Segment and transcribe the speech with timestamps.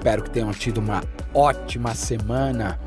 [0.00, 1.04] Espero que tenham tido uma
[1.34, 2.80] ótima semana.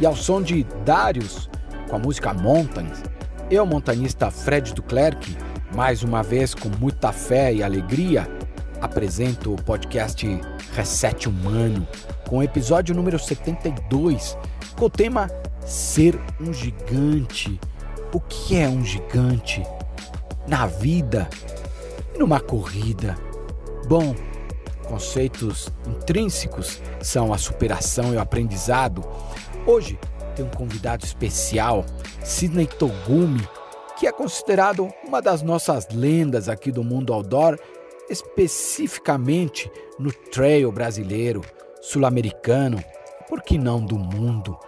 [0.00, 1.48] E ao som de Darius,
[1.88, 3.04] com a música Mountains,
[3.48, 5.38] eu, montanista Fred Duclerc,
[5.72, 8.28] mais uma vez com muita fé e alegria,
[8.80, 10.26] apresento o podcast
[10.72, 11.86] Reset Humano,
[12.28, 14.36] com o episódio número 72,
[14.76, 15.30] com o tema
[15.64, 17.60] Ser um Gigante.
[18.12, 19.62] O que é um gigante?
[20.48, 21.30] Na vida
[22.12, 23.16] e numa corrida?
[23.86, 24.16] Bom,
[24.86, 29.04] conceitos intrínsecos são a superação e o aprendizado.
[29.66, 29.98] Hoje
[30.34, 31.84] tem um convidado especial,
[32.22, 33.46] Sidney Togumi,
[33.98, 37.58] que é considerado uma das nossas lendas aqui do mundo outdoor,
[38.08, 41.42] especificamente no trail brasileiro,
[41.80, 42.82] sul-americano,
[43.28, 44.58] por que não do mundo.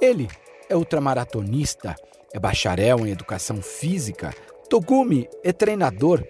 [0.00, 0.28] Ele
[0.68, 1.94] é ultramaratonista,
[2.32, 4.32] é bacharel em educação física.
[4.68, 6.24] Togumi é treinador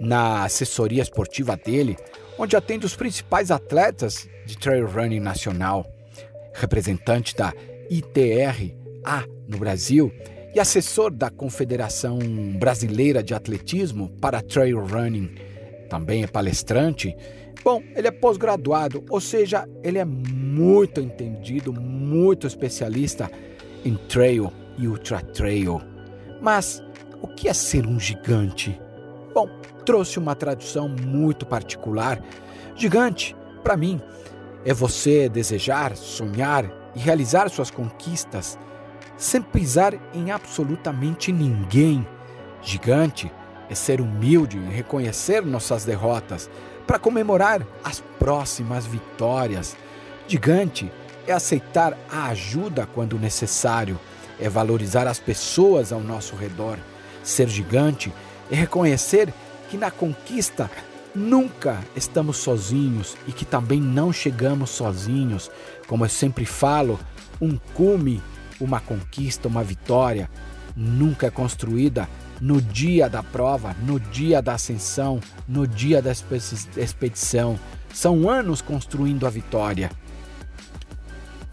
[0.00, 1.96] na assessoria esportiva dele,
[2.38, 5.86] onde atende os principais atletas de trail running nacional,
[6.52, 7.52] representante da
[7.90, 8.72] ITRA
[9.48, 10.12] no Brasil
[10.54, 12.18] e assessor da Confederação
[12.58, 15.34] Brasileira de Atletismo para Trail Running.
[15.90, 17.14] Também é palestrante.
[17.62, 23.30] Bom, ele é pós-graduado, ou seja, ele é muito entendido, muito especialista
[23.84, 25.80] em trail e ultra trail.
[26.40, 26.82] Mas
[27.20, 28.78] o que é ser um gigante?
[29.32, 29.48] Bom,
[29.84, 32.22] trouxe uma tradução muito particular.
[32.74, 34.00] Gigante, para mim,
[34.64, 38.58] é você desejar, sonhar e realizar suas conquistas
[39.16, 42.06] sem pisar em absolutamente ninguém.
[42.62, 43.30] Gigante
[43.68, 46.50] é ser humilde e reconhecer nossas derrotas
[46.86, 49.76] para comemorar as próximas vitórias.
[50.26, 50.90] Gigante
[51.26, 53.98] é aceitar a ajuda quando necessário,
[54.38, 56.78] é valorizar as pessoas ao nosso redor.
[57.22, 58.12] Ser gigante
[58.50, 59.32] é reconhecer
[59.74, 60.70] que na conquista
[61.12, 65.50] nunca estamos sozinhos e que também não chegamos sozinhos.
[65.88, 66.96] Como eu sempre falo,
[67.40, 68.22] um cume,
[68.60, 70.30] uma conquista, uma vitória
[70.76, 72.08] nunca é construída
[72.40, 75.18] no dia da prova, no dia da ascensão,
[75.48, 76.12] no dia da
[76.76, 77.58] expedição.
[77.92, 79.90] São anos construindo a vitória.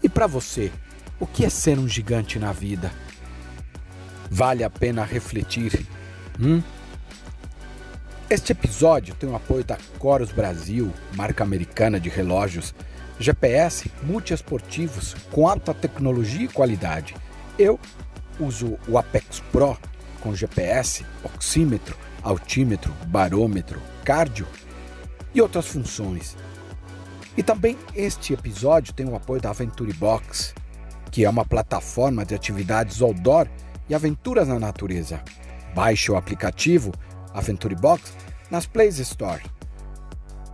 [0.00, 0.70] E para você,
[1.18, 2.92] o que é ser um gigante na vida?
[4.30, 5.84] Vale a pena refletir.
[6.40, 6.62] Hum?
[8.32, 12.74] Este episódio tem o apoio da Coros Brasil, marca americana de relógios,
[13.20, 17.14] GPS multiesportivos com alta tecnologia e qualidade.
[17.58, 17.78] Eu
[18.40, 19.76] uso o Apex Pro
[20.22, 24.46] com GPS, oxímetro, altímetro, barômetro, cardio
[25.34, 26.34] e outras funções.
[27.36, 30.54] E também este episódio tem o apoio da Aventure Box,
[31.10, 33.46] que é uma plataforma de atividades outdoor
[33.90, 35.22] e aventuras na natureza.
[35.74, 36.92] Baixe o aplicativo
[37.34, 38.14] Aventure Box
[38.50, 39.42] nas Play Store,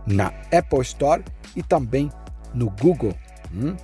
[0.05, 1.23] na Apple Store
[1.55, 2.09] e também
[2.53, 3.13] no Google.
[3.53, 3.75] Hum?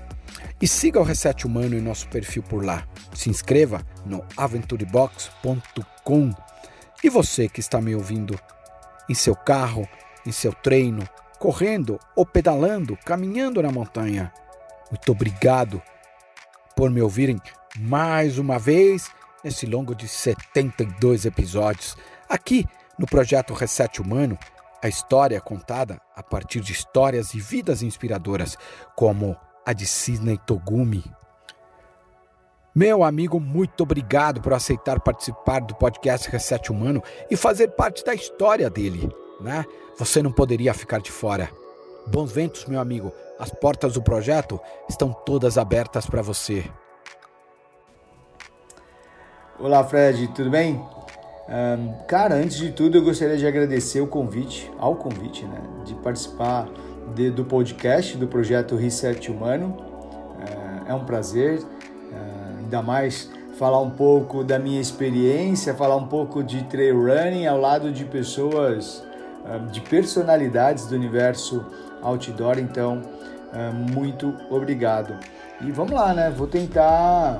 [0.61, 2.87] E siga o Reset Humano em nosso perfil por lá.
[3.13, 6.31] Se inscreva no aventurebox.com.
[7.03, 8.39] E você que está me ouvindo
[9.09, 9.87] em seu carro,
[10.25, 11.07] em seu treino,
[11.39, 14.31] correndo ou pedalando, caminhando na montanha,
[14.89, 15.81] muito obrigado
[16.75, 17.39] por me ouvirem
[17.77, 19.11] mais uma vez
[19.43, 21.97] nesse longo de 72 episódios
[22.29, 22.65] aqui
[22.97, 24.37] no projeto Reset Humano,
[24.81, 28.57] a história é contada a partir de histórias e vidas inspiradoras,
[28.95, 29.35] como
[29.65, 31.03] a de Sidney Togumi.
[32.73, 37.01] Meu amigo, muito obrigado por aceitar participar do podcast Reset Humano
[37.31, 39.65] e fazer parte da história dele, né?
[39.97, 41.49] Você não poderia ficar de fora.
[42.07, 43.13] Bons ventos, meu amigo.
[43.39, 44.59] As portas do projeto
[44.89, 46.69] estão todas abertas para você.
[49.57, 50.94] Olá, Fred, tudo bem?
[51.47, 55.93] Um, cara, antes de tudo eu gostaria de agradecer o convite, ao convite, né, de
[55.95, 56.67] participar
[57.13, 59.77] de, do podcast do projeto Reset Humano.
[60.39, 66.07] Uh, é um prazer, uh, ainda mais falar um pouco da minha experiência, falar um
[66.07, 69.03] pouco de trail running ao lado de pessoas,
[69.45, 71.63] uh, de personalidades do universo
[72.01, 72.57] outdoor.
[72.57, 73.01] Então,
[73.93, 75.17] muito obrigado.
[75.61, 76.29] E vamos lá, né?
[76.29, 77.37] Vou tentar,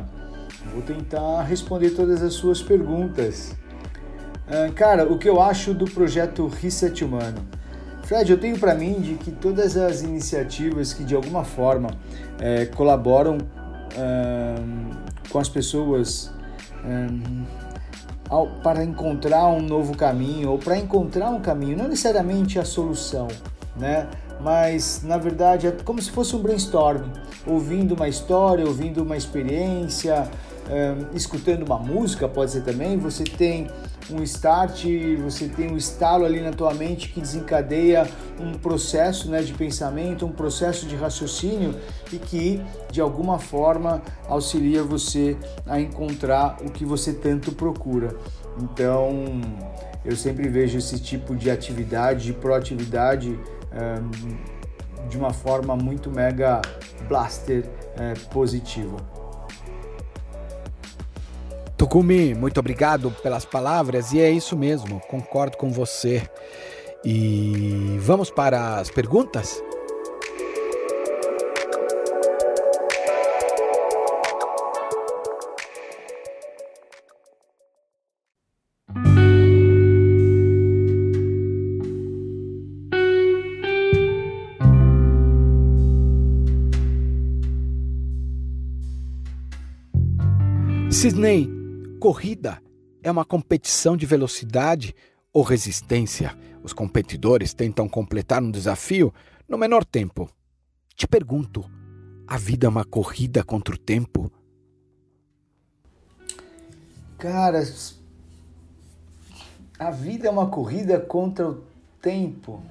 [0.72, 3.54] vou tentar responder todas as suas perguntas.
[4.47, 7.39] Ah, cara, o que eu acho do projeto Reset Humano?
[8.03, 11.89] Fred, eu tenho para mim de que todas as iniciativas que de alguma forma
[12.39, 13.39] é, colaboram
[15.30, 16.31] com as pessoas
[18.30, 23.27] ao, para encontrar um novo caminho ou para encontrar um caminho, não necessariamente a solução,
[23.75, 24.07] né?
[24.41, 27.12] Mas na verdade é como se fosse um brainstorming,
[27.48, 30.30] ouvindo uma história, ouvindo uma experiência,
[30.69, 33.67] um, escutando uma música, pode ser também, você tem
[34.12, 34.85] um start,
[35.23, 38.07] você tem um estalo ali na tua mente que desencadeia
[38.39, 41.75] um processo né, de pensamento, um processo de raciocínio
[42.12, 45.35] e que de alguma forma auxilia você
[45.65, 48.15] a encontrar o que você tanto procura.
[48.59, 49.41] Então,
[50.03, 53.39] eu sempre vejo esse tipo de atividade, de proatividade,
[53.73, 54.56] um,
[55.09, 56.62] de uma forma muito mega
[57.07, 57.65] blaster
[57.97, 59.25] é, positiva.
[61.77, 66.22] Tukumi, muito obrigado pelas palavras e é isso mesmo, concordo com você.
[67.04, 69.62] E vamos para as perguntas?
[90.89, 91.64] Sidney,
[92.06, 92.62] corrida
[93.02, 94.96] é uma competição de velocidade
[95.34, 96.38] ou resistência.
[96.62, 99.12] Os competidores tentam completar um desafio
[99.50, 100.30] no menor tempo.
[100.96, 101.68] Te pergunto,
[102.28, 104.31] a vida é uma corrida contra o tempo?
[107.18, 107.63] Cara,
[109.80, 111.63] a vida é uma corrida contra o
[112.00, 112.62] tempo.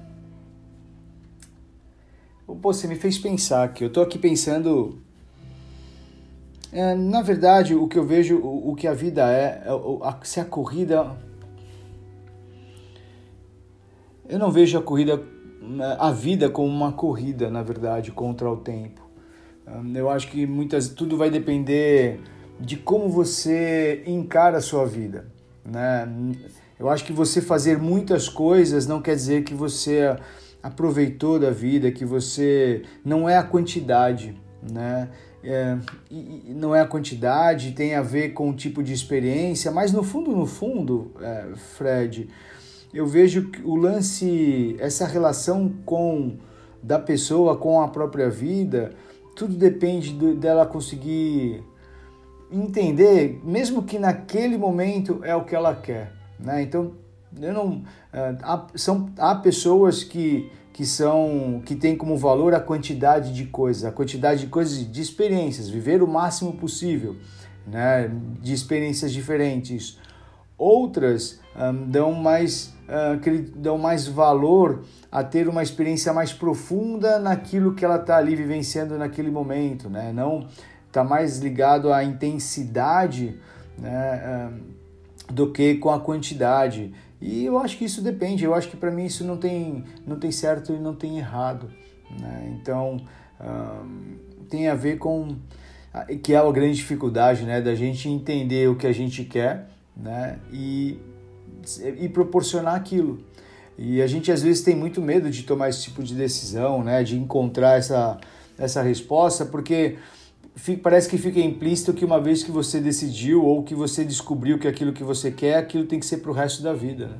[2.47, 3.83] Pô, você me fez pensar aqui.
[3.83, 5.03] Eu tô aqui pensando
[6.75, 9.69] é, na verdade, o que eu vejo, o, o que a vida é, é
[10.03, 11.15] a, se a corrida.
[14.27, 15.23] Eu não vejo a corrida,
[15.97, 19.01] a vida como uma corrida, na verdade, contra o tempo.
[19.95, 22.19] Eu acho que muitas, tudo vai depender
[22.59, 25.27] de como você encara a sua vida.
[25.63, 26.07] Né?
[26.77, 30.13] Eu acho que você fazer muitas coisas não quer dizer que você
[30.61, 35.09] aproveitou da vida, que você não é a quantidade, né?
[35.47, 35.77] É,
[36.47, 40.31] não é a quantidade, tem a ver com o tipo de experiência, mas no fundo,
[40.31, 42.27] no fundo, é, Fred,
[42.91, 46.37] eu vejo o lance, essa relação com
[46.81, 48.93] da pessoa com a própria vida,
[49.35, 51.63] tudo depende do, dela conseguir
[52.51, 56.61] entender, mesmo que naquele momento é o que ela quer, né?
[56.61, 56.93] Então,
[57.41, 57.83] eu não,
[58.13, 63.45] é, há, são, há pessoas que que são que tem como valor a quantidade de
[63.45, 67.15] coisas, a quantidade de coisas, de experiências, viver o máximo possível,
[67.65, 68.11] né,
[68.41, 69.97] de experiências diferentes.
[70.57, 77.73] Outras um, dão mais uh, dão mais valor a ter uma experiência mais profunda naquilo
[77.73, 80.11] que ela está ali vivenciando naquele momento, né?
[80.11, 80.45] Não
[80.87, 83.39] está mais ligado à intensidade,
[83.77, 86.93] né, um, do que com a quantidade.
[87.21, 90.19] E eu acho que isso depende, eu acho que para mim isso não tem, não
[90.19, 91.69] tem certo e não tem errado.
[92.19, 92.57] Né?
[92.59, 92.97] Então,
[94.49, 95.35] tem a ver com
[96.21, 100.39] que é a grande dificuldade né, da gente entender o que a gente quer né,
[100.51, 100.99] e,
[101.99, 103.23] e proporcionar aquilo.
[103.77, 107.03] E a gente às vezes tem muito medo de tomar esse tipo de decisão, né,
[107.03, 108.17] de encontrar essa,
[108.57, 109.97] essa resposta, porque
[110.81, 114.67] parece que fica implícito que uma vez que você decidiu ou que você descobriu que
[114.67, 117.07] aquilo que você quer, aquilo tem que ser para o resto da vida.
[117.07, 117.17] Né?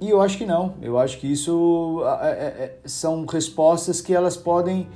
[0.00, 0.74] E eu acho que não.
[0.82, 4.86] Eu acho que isso é, é, são respostas que elas podem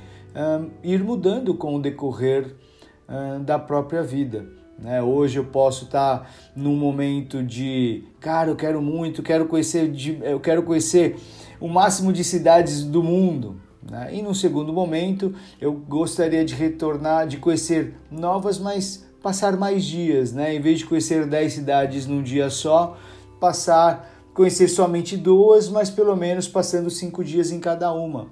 [0.83, 2.55] ir mudando com o decorrer
[3.43, 4.45] da própria vida.
[4.81, 5.01] Né?
[5.01, 9.93] Hoje eu posso estar num momento de, cara, eu quero muito, quero conhecer,
[10.23, 11.17] eu quero conhecer
[11.59, 13.61] o máximo de cidades do mundo.
[13.89, 14.15] Né?
[14.15, 20.33] E no segundo momento, eu gostaria de retornar, de conhecer novas, mas passar mais dias,
[20.33, 20.53] né?
[20.55, 22.97] Em vez de conhecer 10 cidades num dia só,
[23.39, 28.27] passar, conhecer somente duas, mas pelo menos passando cinco dias em cada uma.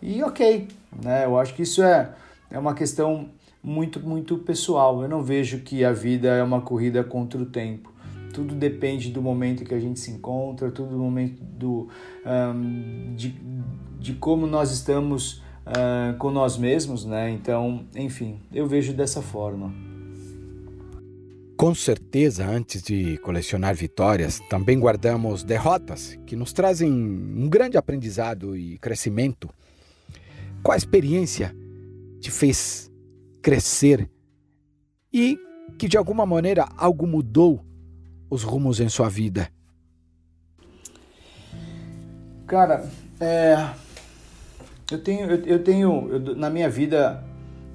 [0.00, 0.68] E ok,
[1.02, 1.24] né?
[1.24, 2.10] Eu acho que isso é,
[2.50, 3.28] é uma questão
[3.62, 5.02] muito, muito pessoal.
[5.02, 7.91] Eu não vejo que a vida é uma corrida contra o tempo.
[8.32, 11.88] Tudo depende do momento que a gente se encontra, tudo do momento do,
[12.26, 13.34] um, de,
[14.00, 17.30] de como nós estamos uh, com nós mesmos, né?
[17.30, 19.72] Então, enfim, eu vejo dessa forma.
[21.56, 28.56] Com certeza, antes de colecionar vitórias, também guardamos derrotas que nos trazem um grande aprendizado
[28.56, 29.48] e crescimento.
[30.60, 31.54] Qual experiência
[32.20, 32.90] te fez
[33.40, 34.10] crescer
[35.12, 35.38] e
[35.78, 37.60] que de alguma maneira algo mudou
[38.32, 39.50] os rumos em sua vida?
[42.46, 42.88] Cara,
[43.20, 43.68] é,
[44.90, 47.22] eu tenho, eu, eu tenho eu, na minha vida,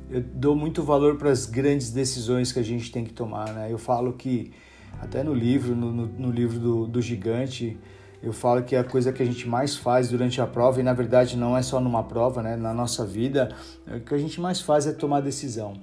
[0.09, 3.71] eu dou muito valor para as grandes decisões que a gente tem que tomar, né?
[3.71, 4.51] Eu falo que,
[4.99, 7.77] até no livro, no, no, no livro do, do Gigante,
[8.23, 10.93] eu falo que a coisa que a gente mais faz durante a prova, e na
[10.93, 12.55] verdade não é só numa prova, né?
[12.55, 15.73] Na nossa vida, o que a gente mais faz é tomar decisão.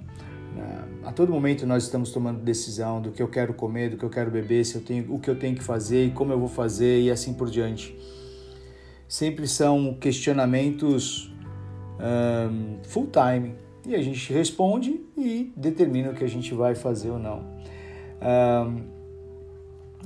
[0.55, 0.83] Né?
[1.03, 4.09] A todo momento nós estamos tomando decisão do que eu quero comer, do que eu
[4.09, 6.47] quero beber, se eu tenho, o que eu tenho que fazer e como eu vou
[6.47, 7.95] fazer e assim por diante.
[9.07, 11.31] Sempre são questionamentos
[11.99, 13.53] um, full time
[13.85, 17.43] e a gente responde e determina o que a gente vai fazer ou não.
[18.21, 18.83] Um,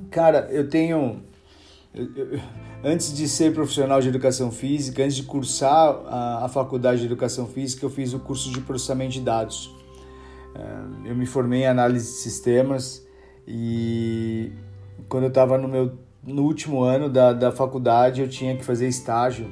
[0.10, 1.22] cara, eu tenho.
[2.82, 7.46] Antes de ser profissional de educação física, antes de cursar a, a faculdade de educação
[7.46, 9.79] física, eu fiz o curso de processamento de dados.
[11.06, 13.06] Eu me formei em análise de sistemas
[13.48, 14.52] e
[15.08, 18.88] quando eu estava no meu no último ano da, da faculdade eu tinha que fazer
[18.88, 19.50] estágio.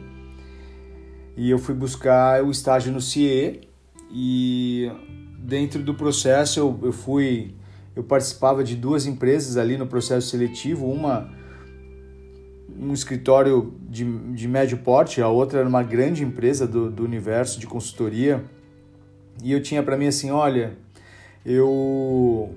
[1.36, 3.62] E eu fui buscar o estágio no CIE
[4.12, 4.92] e
[5.40, 7.56] dentro do processo eu, eu fui
[7.96, 11.30] eu participava de duas empresas ali no processo seletivo uma
[12.80, 17.60] um escritório de, de médio porte a outra era uma grande empresa do, do universo
[17.60, 18.44] de consultoria.
[19.44, 20.78] E eu tinha para mim assim olha
[21.48, 22.50] eu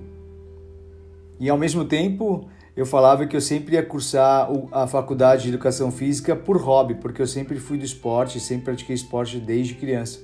[1.39, 5.91] e ao mesmo tempo eu falava que eu sempre ia cursar a faculdade de educação
[5.91, 10.19] física por hobby, porque eu sempre fui do esporte, sempre pratiquei esporte desde criança.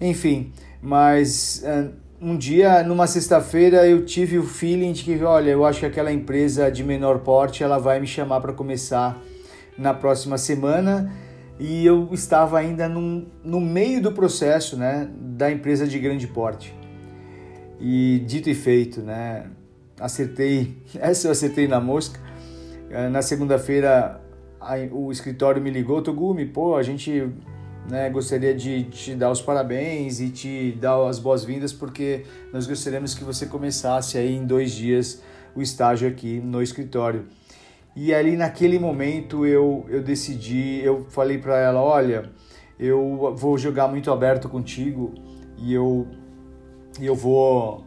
[0.00, 0.52] Enfim,
[0.82, 1.88] mas ah,
[2.20, 6.12] um dia, numa sexta-feira, eu tive o feeling de que, olha, eu acho que aquela
[6.12, 9.18] empresa de menor porte, ela vai me chamar para começar
[9.76, 11.12] na próxima semana
[11.58, 16.74] e eu estava ainda num, no meio do processo, né, da empresa de grande porte.
[17.80, 19.50] E dito e feito, né?
[20.00, 22.20] Acertei, essa eu acertei na mosca.
[22.90, 24.20] Eh, na segunda-feira
[24.90, 27.30] o escritório me ligou, Togumi, pô, a gente
[27.88, 33.14] né, gostaria de te dar os parabéns e te dar as boas-vindas porque nós gostaríamos
[33.14, 35.22] que você começasse aí em dois dias
[35.54, 37.26] o estágio aqui no escritório.
[37.94, 42.30] E ali naquele momento eu, eu decidi, eu falei para ela, olha,
[42.78, 45.14] eu vou jogar muito aberto contigo
[45.56, 46.06] e eu
[47.00, 47.84] e eu vou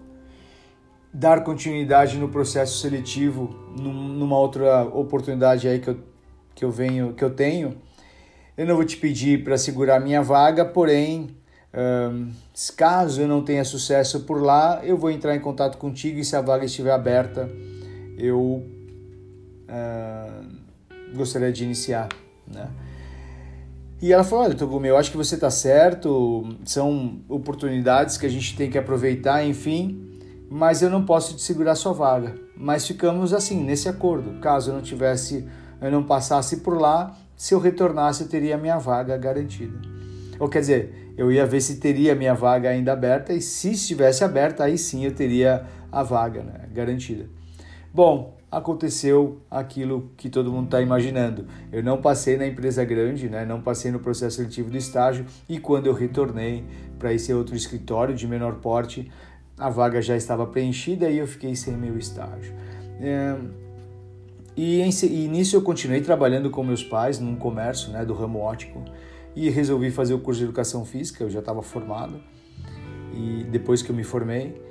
[1.14, 6.00] dar continuidade no processo seletivo numa outra oportunidade aí que eu,
[6.54, 7.78] que eu venho que eu tenho
[8.56, 11.36] eu não vou te pedir para segurar minha vaga porém
[11.74, 12.32] um,
[12.76, 16.36] caso eu não tenha sucesso por lá eu vou entrar em contato contigo e se
[16.36, 17.50] a vaga estiver aberta
[18.18, 18.64] eu
[19.68, 20.48] uh,
[21.16, 22.10] gostaria de iniciar
[22.48, 22.70] né?
[24.02, 28.30] E ela falou: Olha, Togumi, eu acho que você está certo, são oportunidades que a
[28.30, 32.36] gente tem que aproveitar, enfim, mas eu não posso te segurar sua vaga.
[32.56, 34.40] Mas ficamos assim, nesse acordo.
[34.40, 35.48] Caso eu não tivesse,
[35.82, 39.78] eu não passasse por lá, se eu retornasse, eu teria a minha vaga garantida.
[40.40, 43.72] Ou quer dizer, eu ia ver se teria a minha vaga ainda aberta, e se
[43.72, 47.30] estivesse aberta, aí sim eu teria a vaga né, garantida.
[47.94, 51.46] Bom, aconteceu aquilo que todo mundo está imaginando.
[51.72, 53.46] Eu não passei na empresa grande, né?
[53.46, 56.64] não passei no processo seletivo do estágio e quando eu retornei
[56.98, 59.12] para esse outro escritório de menor porte,
[59.58, 62.54] a vaga já estava preenchida e eu fiquei sem meu estágio.
[63.00, 63.36] É...
[64.58, 68.40] E, em, e nisso eu continuei trabalhando com meus pais num comércio né, do ramo
[68.40, 68.84] ótico
[69.36, 72.20] e resolvi fazer o curso de educação física, eu já estava formado
[73.14, 74.62] e depois que eu me formei.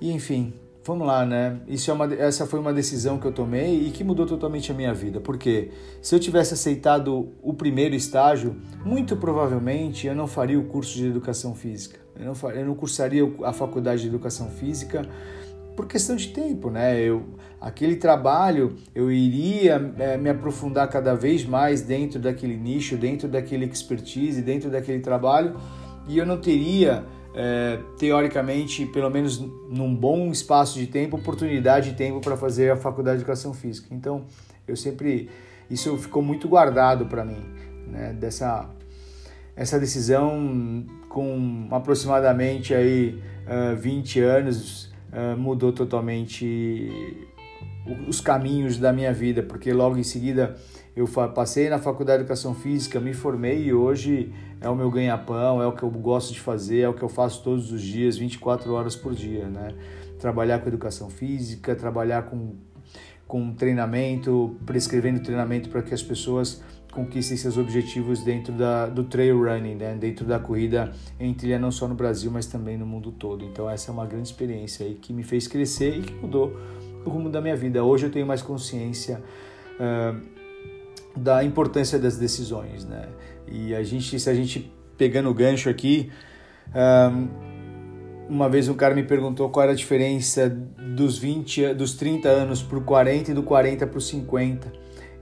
[0.00, 0.54] E enfim,
[0.84, 1.60] vamos lá, né?
[1.66, 4.74] Isso é uma, essa foi uma decisão que eu tomei e que mudou totalmente a
[4.74, 5.20] minha vida.
[5.20, 5.70] Porque
[6.00, 11.06] se eu tivesse aceitado o primeiro estágio, muito provavelmente eu não faria o curso de
[11.06, 11.98] educação física.
[12.18, 15.08] Eu não, faria, eu não cursaria a faculdade de educação física
[15.76, 17.00] por questão de tempo, né?
[17.00, 17.22] Eu,
[17.60, 23.64] aquele trabalho eu iria é, me aprofundar cada vez mais dentro daquele nicho, dentro daquele
[23.66, 25.54] expertise, dentro daquele trabalho
[26.08, 27.04] e eu não teria
[27.34, 32.76] é, teoricamente, pelo menos num bom espaço de tempo, oportunidade de tempo para fazer a
[32.76, 33.94] faculdade de educação física.
[33.94, 34.24] Então,
[34.66, 35.28] eu sempre
[35.70, 37.44] isso ficou muito guardado para mim,
[37.86, 38.12] né?
[38.14, 38.68] Dessa
[39.54, 46.88] essa decisão com aproximadamente aí uh, 20 anos uh, mudou totalmente
[48.06, 50.56] os caminhos da minha vida, porque logo em seguida
[50.98, 55.62] eu passei na faculdade de educação física, me formei e hoje é o meu ganha-pão,
[55.62, 58.16] é o que eu gosto de fazer, é o que eu faço todos os dias,
[58.16, 59.68] 24 horas por dia, né?
[60.18, 62.56] Trabalhar com educação física, trabalhar com,
[63.28, 69.40] com treinamento, prescrevendo treinamento para que as pessoas conquistem seus objetivos dentro da, do trail
[69.40, 69.94] running, né?
[69.94, 73.44] dentro da corrida em trilha não só no Brasil, mas também no mundo todo.
[73.44, 76.56] Então essa é uma grande experiência aí que me fez crescer e que mudou
[77.04, 77.84] o rumo da minha vida.
[77.84, 79.22] Hoje eu tenho mais consciência
[79.78, 80.37] uh,
[81.18, 83.08] da importância das decisões, né?
[83.46, 86.10] E a gente, se a gente pegando o gancho aqui,
[88.28, 92.62] uma vez um cara me perguntou qual era a diferença dos 20, dos 30 anos
[92.62, 94.72] para o 40 e do 40 para o 50.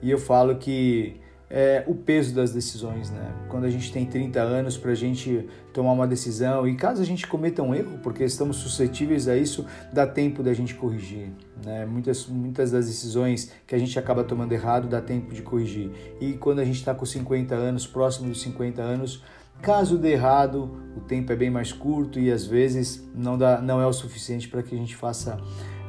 [0.02, 1.16] E eu falo que
[1.48, 3.32] é o peso das decisões, né?
[3.48, 7.04] Quando a gente tem 30 anos para a gente tomar uma decisão e caso a
[7.04, 11.30] gente cometa um erro, porque estamos suscetíveis a isso, dá tempo da gente corrigir,
[11.64, 11.86] né?
[11.86, 15.90] Muitas, muitas das decisões que a gente acaba tomando errado dá tempo de corrigir.
[16.20, 19.22] E quando a gente está com 50 anos, próximo dos 50 anos,
[19.62, 23.80] caso dê errado, o tempo é bem mais curto e às vezes não, dá, não
[23.80, 25.38] é o suficiente para que a gente faça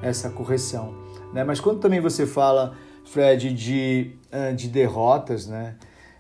[0.04, 0.94] essa correção,
[1.34, 1.44] né?
[1.44, 2.76] Mas quando também você fala
[3.08, 5.76] Fred, de, eh, de derrotas, né?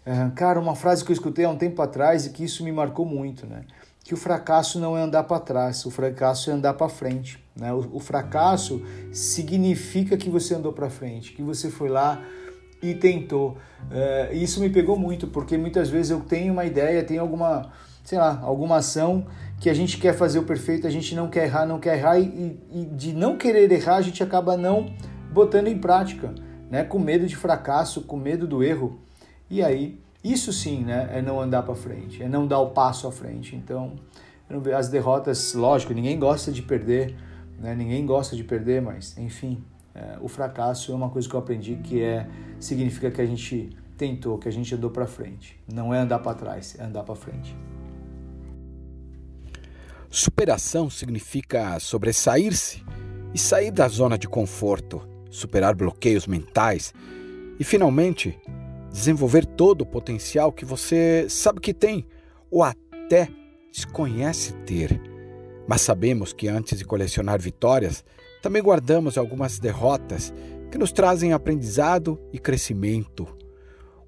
[0.05, 2.71] Eh, cara, uma frase que eu escutei há um tempo atrás e que isso me
[2.71, 3.63] marcou muito, né?
[4.05, 7.43] Que o fracasso não é andar para trás, o fracasso é andar para frente.
[7.53, 7.73] Né?
[7.73, 12.21] O, o, fracasso significa que você andou para frente, que você foi lá
[12.81, 13.57] e tentou.
[13.91, 17.69] Uh, isso me pegou muito, porque muitas vezes eu tenho uma ideia, tenho alguma,
[18.01, 19.25] sei lá, alguma ação
[19.59, 22.17] que a gente quer fazer o perfeito, a gente não quer errar, não quer errar,
[22.17, 24.95] e, e de não querer errar, a gente acaba não
[25.33, 26.33] botando em prática
[26.69, 28.99] né, com medo de fracasso, com medo do erro.
[29.49, 33.07] E aí, isso sim, né, é não andar para frente, é não dar o passo
[33.07, 33.55] à frente.
[33.55, 33.95] Então,
[34.75, 37.15] as derrotas, lógico, ninguém gosta de perder,
[37.59, 41.39] né, ninguém gosta de perder, mas enfim, é, o fracasso é uma coisa que eu
[41.39, 42.27] aprendi que é
[42.59, 45.59] significa que a gente tentou, que a gente andou para frente.
[45.71, 47.55] Não é andar para trás, é andar para frente.
[50.09, 52.83] Superação significa sobressair-se
[53.33, 56.93] e sair da zona de conforto superar bloqueios mentais
[57.59, 58.37] e, finalmente,
[58.91, 62.05] desenvolver todo o potencial que você sabe que tem
[62.49, 63.29] ou até
[63.71, 64.99] desconhece ter.
[65.67, 68.03] Mas sabemos que antes de colecionar vitórias,
[68.41, 70.33] também guardamos algumas derrotas
[70.71, 73.27] que nos trazem aprendizado e crescimento.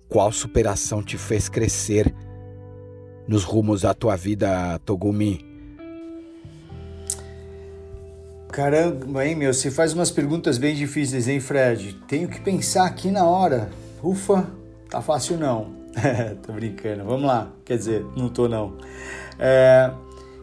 [0.07, 2.13] Qual superação te fez crescer
[3.27, 5.48] nos rumos da tua vida, Togumi?
[8.51, 9.53] Caramba, hein, meu?
[9.53, 11.93] Você faz umas perguntas bem difíceis, hein, Fred?
[12.07, 13.69] Tenho que pensar aqui na hora.
[14.03, 14.49] Ufa,
[14.89, 15.71] tá fácil não.
[16.45, 17.03] tô brincando.
[17.03, 17.51] Vamos lá.
[17.63, 18.75] Quer dizer, não tô não.
[19.37, 19.91] É,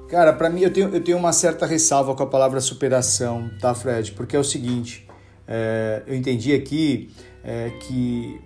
[0.08, 3.74] cara, para mim eu tenho, eu tenho uma certa ressalva com a palavra superação, tá,
[3.74, 4.12] Fred?
[4.12, 5.06] Porque é o seguinte,
[5.46, 7.10] é, eu entendi aqui
[7.42, 8.40] é, que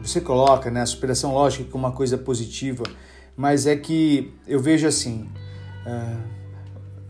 [0.00, 2.84] você coloca, né, a superação lógica como uma coisa positiva,
[3.36, 5.28] mas é que eu vejo assim.
[5.84, 6.39] É,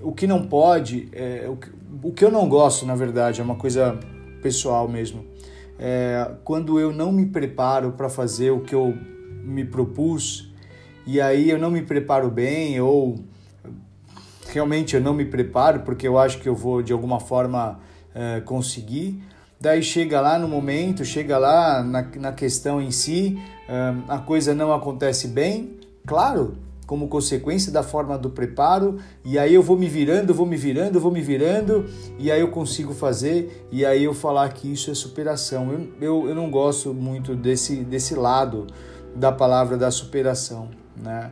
[0.02, 1.70] o que não pode, é, o, que,
[2.02, 3.98] o que eu não gosto, na verdade, é uma coisa
[4.42, 5.24] pessoal mesmo.
[5.78, 8.94] É, quando eu não me preparo para fazer o que eu
[9.42, 10.52] me propus
[11.06, 13.18] e aí eu não me preparo bem ou
[14.48, 17.80] realmente eu não me preparo porque eu acho que eu vou de alguma forma
[18.14, 19.22] é, conseguir.
[19.58, 24.54] Daí chega lá no momento, chega lá na, na questão em si, é, a coisa
[24.54, 25.78] não acontece bem.
[26.06, 26.56] Claro,
[26.90, 30.98] como consequência da forma do preparo, e aí eu vou me virando, vou me virando,
[30.98, 31.86] vou me virando,
[32.18, 35.70] e aí eu consigo fazer, e aí eu falar que isso é superação.
[35.70, 38.66] Eu, eu, eu não gosto muito desse, desse lado
[39.14, 40.68] da palavra da superação,
[41.00, 41.30] né?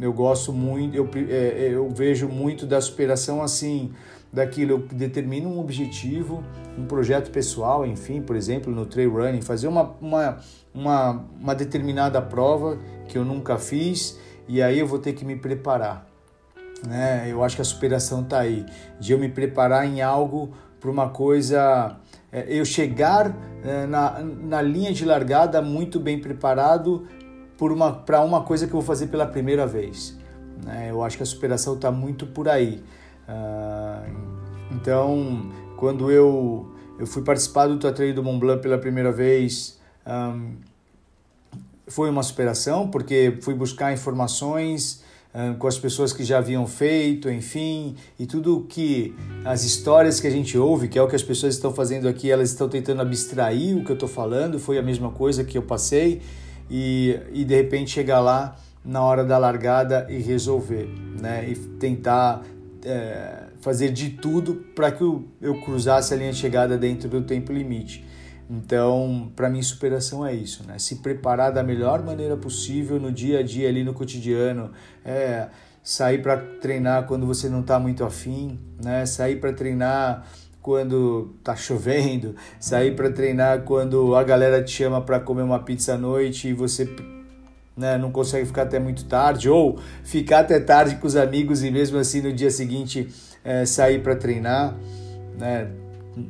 [0.00, 3.90] Eu gosto muito, eu, é, é, eu vejo muito da superação assim,
[4.32, 6.44] daquilo, eu determino um objetivo,
[6.78, 10.38] um projeto pessoal, enfim, por exemplo, no trail running, fazer uma, uma,
[10.72, 12.78] uma, uma determinada prova
[13.08, 14.16] que eu nunca fiz
[14.50, 16.04] e aí eu vou ter que me preparar.
[16.84, 17.28] Né?
[17.28, 18.66] Eu acho que a superação está aí,
[18.98, 21.96] de eu me preparar em algo para uma coisa,
[22.32, 23.32] é, eu chegar
[23.62, 27.06] é, na, na linha de largada muito bem preparado
[27.56, 30.18] para uma, uma coisa que eu vou fazer pela primeira vez.
[30.64, 30.88] Né?
[30.90, 32.82] Eu acho que a superação está muito por aí.
[33.28, 34.02] Ah,
[34.72, 39.78] então, quando eu, eu fui participar do Tatuí do Mont Blanc pela primeira vez,
[41.90, 45.02] foi uma superação, porque fui buscar informações
[45.34, 50.26] uh, com as pessoas que já haviam feito, enfim, e tudo que as histórias que
[50.26, 53.02] a gente ouve, que é o que as pessoas estão fazendo aqui, elas estão tentando
[53.02, 56.22] abstrair o que eu estou falando, foi a mesma coisa que eu passei,
[56.70, 60.88] e, e de repente chegar lá na hora da largada e resolver,
[61.20, 61.50] né?
[61.50, 62.42] E tentar
[62.84, 67.22] é, fazer de tudo para que eu, eu cruzasse a linha de chegada dentro do
[67.22, 68.04] tempo limite.
[68.52, 70.76] Então, para mim, superação é isso, né?
[70.76, 74.72] Se preparar da melhor maneira possível no dia a dia, ali no cotidiano,
[75.04, 75.48] é
[75.84, 79.06] sair para treinar quando você não está muito afim, né?
[79.06, 80.26] Sair para treinar
[80.60, 85.94] quando tá chovendo, sair para treinar quando a galera te chama para comer uma pizza
[85.94, 86.92] à noite e você
[87.76, 91.70] né, não consegue ficar até muito tarde, ou ficar até tarde com os amigos e
[91.70, 93.08] mesmo assim no dia seguinte
[93.44, 94.76] é, sair para treinar,
[95.38, 95.70] né?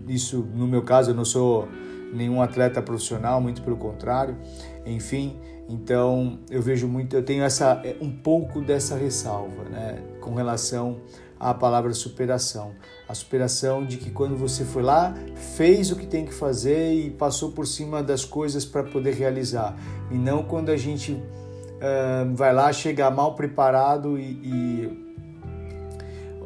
[0.06, 1.66] Isso, no meu caso, eu não sou
[2.12, 4.36] nenhum atleta profissional, muito pelo contrário.
[4.84, 10.34] Enfim, então eu vejo muito, eu tenho essa é, um pouco dessa ressalva, né, com
[10.34, 10.98] relação
[11.40, 12.72] a palavra superação.
[13.08, 15.14] A superação de que quando você foi lá,
[15.56, 19.74] fez o que tem que fazer e passou por cima das coisas para poder realizar.
[20.10, 24.86] E não quando a gente uh, vai lá, chega mal preparado e, e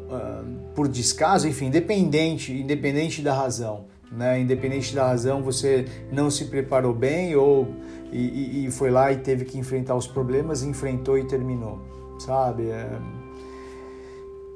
[0.07, 3.87] uh, por descaso, enfim, independente, independente da razão.
[4.15, 4.39] Né?
[4.39, 7.67] Independente da razão, você não se preparou bem ou
[8.11, 11.81] e, e, foi lá e teve que enfrentar os problemas, enfrentou e terminou,
[12.17, 12.69] sabe?
[12.69, 12.97] É,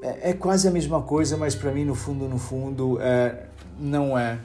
[0.02, 4.18] é, é quase a mesma coisa, mas para mim no fundo, no fundo, é, não
[4.18, 4.40] é.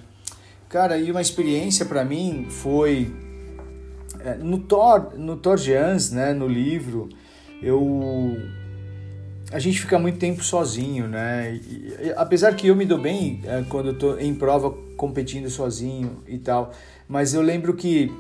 [0.69, 3.15] Cara, e uma experiência para mim foi
[4.25, 7.09] é, no Thor, no Thor Jans, né, no livro,
[7.63, 8.37] eu
[9.53, 11.55] a gente fica muito tempo sozinho, né?
[11.55, 16.23] E, apesar que eu me dou bem é, quando eu tô em prova competindo sozinho
[16.27, 16.73] e tal,
[17.09, 18.13] mas eu lembro que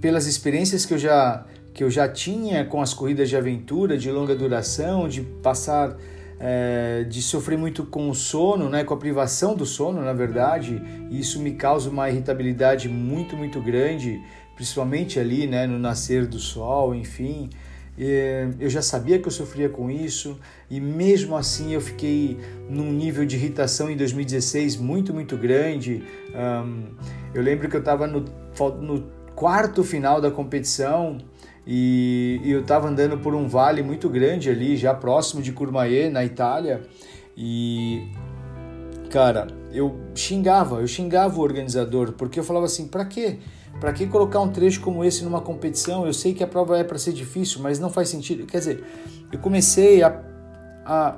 [0.00, 4.10] pelas experiências que eu já que eu já tinha com as corridas de aventura de
[4.10, 5.96] longa duração, de passar
[6.40, 10.80] é, de sofrer muito com o sono, né, com a privação do sono, na verdade,
[11.10, 14.20] e isso me causa uma irritabilidade muito, muito grande,
[14.54, 17.50] principalmente ali, né, no nascer do sol, enfim.
[17.98, 20.38] Eu já sabia que eu sofria com isso
[20.70, 22.38] e mesmo assim eu fiquei
[22.70, 26.04] num nível de irritação em 2016 muito, muito grande.
[27.34, 28.24] eu lembro que eu estava no,
[29.34, 31.18] quarto final da competição
[31.66, 36.24] e, eu estava andando por um vale muito grande ali, já próximo de Courmayeur, na
[36.24, 36.82] Itália,
[37.36, 38.08] e
[39.10, 43.38] cara, eu xingava, eu xingava o organizador, porque eu falava assim, para quê?
[43.80, 46.04] Para que colocar um trecho como esse numa competição?
[46.04, 48.44] Eu sei que a prova é para ser difícil, mas não faz sentido.
[48.44, 48.84] Quer dizer,
[49.30, 50.20] eu comecei a,
[50.84, 51.16] a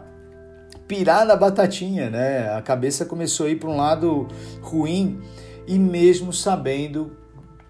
[0.86, 2.52] pirar na batatinha, né?
[2.54, 4.28] A cabeça começou a ir para um lado
[4.60, 5.20] ruim
[5.66, 7.16] e mesmo sabendo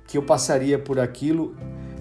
[0.07, 1.55] que eu passaria por aquilo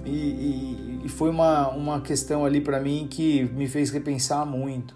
[0.03, 4.95] e, e, e foi uma, uma questão ali para mim que me fez repensar muito,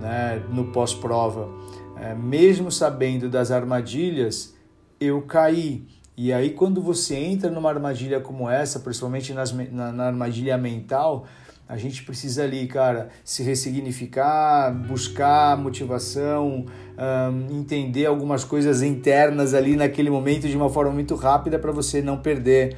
[0.00, 0.42] né?
[0.50, 1.48] No pós-prova,
[1.96, 4.54] é, mesmo sabendo das armadilhas,
[5.00, 10.04] eu caí e aí, quando você entra numa armadilha como essa, principalmente nas, na, na,
[10.04, 11.26] armadilha mental,
[11.66, 16.66] a gente precisa ali, cara, se ressignificar, buscar motivação,
[16.98, 22.02] um, entender algumas coisas internas ali naquele momento de uma forma muito rápida para você
[22.02, 22.76] não perder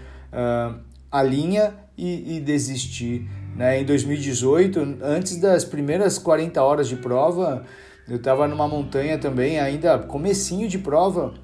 [1.11, 3.29] a linha e, e desistir.
[3.57, 3.81] Né?
[3.81, 7.65] Em 2018, antes das primeiras 40 horas de prova,
[8.09, 11.35] eu estava numa montanha também, ainda comecinho de prova,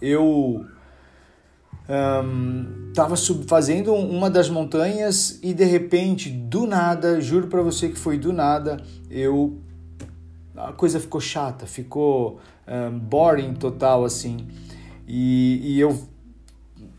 [0.00, 0.66] eu
[2.88, 7.98] estava um, fazendo uma das montanhas e de repente, do nada, juro para você que
[7.98, 8.76] foi do nada,
[9.10, 9.58] eu
[10.54, 14.46] a coisa ficou chata, ficou um, boring total assim.
[15.06, 15.98] E, e eu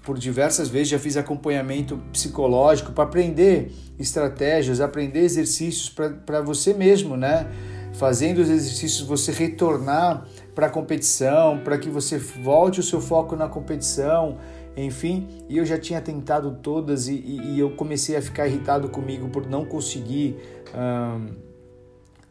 [0.01, 5.89] por diversas vezes já fiz acompanhamento psicológico para aprender estratégias, aprender exercícios
[6.25, 7.47] para você mesmo, né?
[7.93, 10.25] Fazendo os exercícios você retornar
[10.55, 14.37] para a competição, para que você volte o seu foco na competição
[14.85, 18.89] enfim, e eu já tinha tentado todas e, e, e eu comecei a ficar irritado
[18.89, 20.37] comigo por não conseguir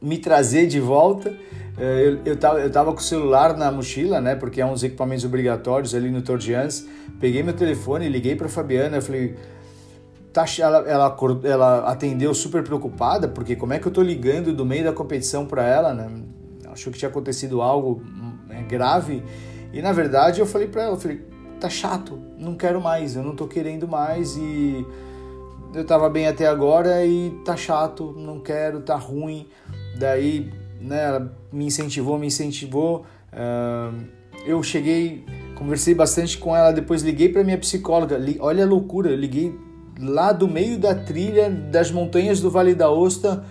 [0.01, 1.35] me trazer de volta.
[1.77, 4.35] Eh, eu, eu, tava, eu tava com o celular na mochila, né?
[4.35, 6.87] Porque é um dos equipamentos obrigatórios ali no Tour de Ans.
[7.21, 9.35] Peguei meu telefone, liguei para Fabiana, eu falei,
[10.33, 14.65] tá, ela, ela, ela atendeu super preocupada, porque como é que eu tô ligando do
[14.65, 16.09] meio da competição para ela, né?
[16.71, 18.03] Achou que tinha acontecido algo
[18.47, 19.23] né, grave.
[19.73, 21.21] E na verdade eu falei para ela, eu falei,
[21.59, 24.87] tá chato, não quero mais, eu não tô querendo mais e
[25.75, 29.47] eu tava bem até agora e tá chato, não quero, tá ruim.
[29.99, 33.05] Daí, né, ela me incentivou, me incentivou.
[33.33, 34.05] Uh,
[34.47, 35.25] eu cheguei,
[35.57, 38.19] conversei bastante com ela, depois liguei para minha psicóloga.
[38.41, 39.55] Olha a loucura, eu liguei
[40.01, 43.45] lá do meio da trilha das montanhas do Vale da Osta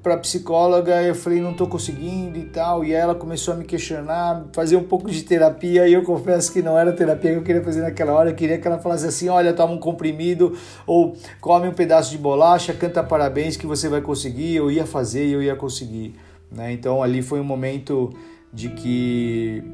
[0.00, 4.44] para psicóloga, eu falei, não estou conseguindo e tal, e ela começou a me questionar,
[4.52, 7.62] fazer um pouco de terapia, e eu confesso que não era terapia que eu queria
[7.62, 11.66] fazer naquela hora, eu queria que ela falasse assim, olha, toma um comprimido, ou come
[11.66, 15.42] um pedaço de bolacha, canta parabéns que você vai conseguir, eu ia fazer e eu
[15.42, 16.14] ia conseguir,
[16.50, 16.72] né?
[16.72, 18.10] Então ali foi um momento
[18.52, 19.64] de que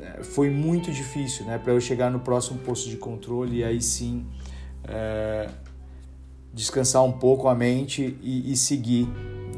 [0.00, 3.80] é, foi muito difícil, né, para eu chegar no próximo posto de controle e aí
[3.80, 4.24] sim
[4.84, 5.48] é,
[6.52, 9.08] descansar um pouco a mente e, e seguir.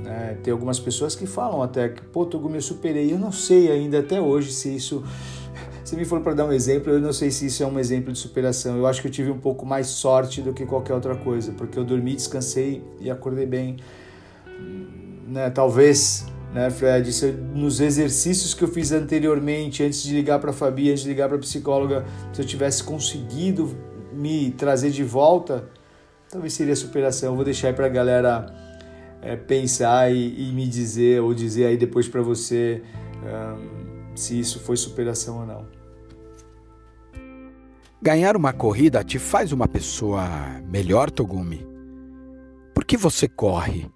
[0.02, 0.38] Né?
[0.42, 3.12] Tem algumas pessoas que falam até que, pô, Togumi, eu superei.
[3.12, 5.04] Eu não sei ainda até hoje se isso.
[5.82, 8.12] Se me for para dar um exemplo, eu não sei se isso é um exemplo
[8.12, 8.76] de superação.
[8.76, 11.76] Eu acho que eu tive um pouco mais sorte do que qualquer outra coisa, porque
[11.76, 13.76] eu dormi, descansei e acordei bem.
[15.26, 15.50] Né?
[15.50, 20.50] Talvez, né, Fred, se eu, nos exercícios que eu fiz anteriormente, antes de ligar para
[20.50, 23.76] a Fabi, antes de ligar para a psicóloga, se eu tivesse conseguido
[24.12, 25.68] me trazer de volta,
[26.30, 27.30] talvez seria superação.
[27.30, 28.46] Eu vou deixar aí para a galera
[29.20, 32.82] é, pensar e, e, me dizer, ou dizer aí depois para você
[33.22, 35.66] um, se isso foi superação ou não.
[38.00, 40.26] Ganhar uma corrida te faz uma pessoa
[40.70, 41.66] melhor, Togumi?
[42.72, 43.90] Por que você corre?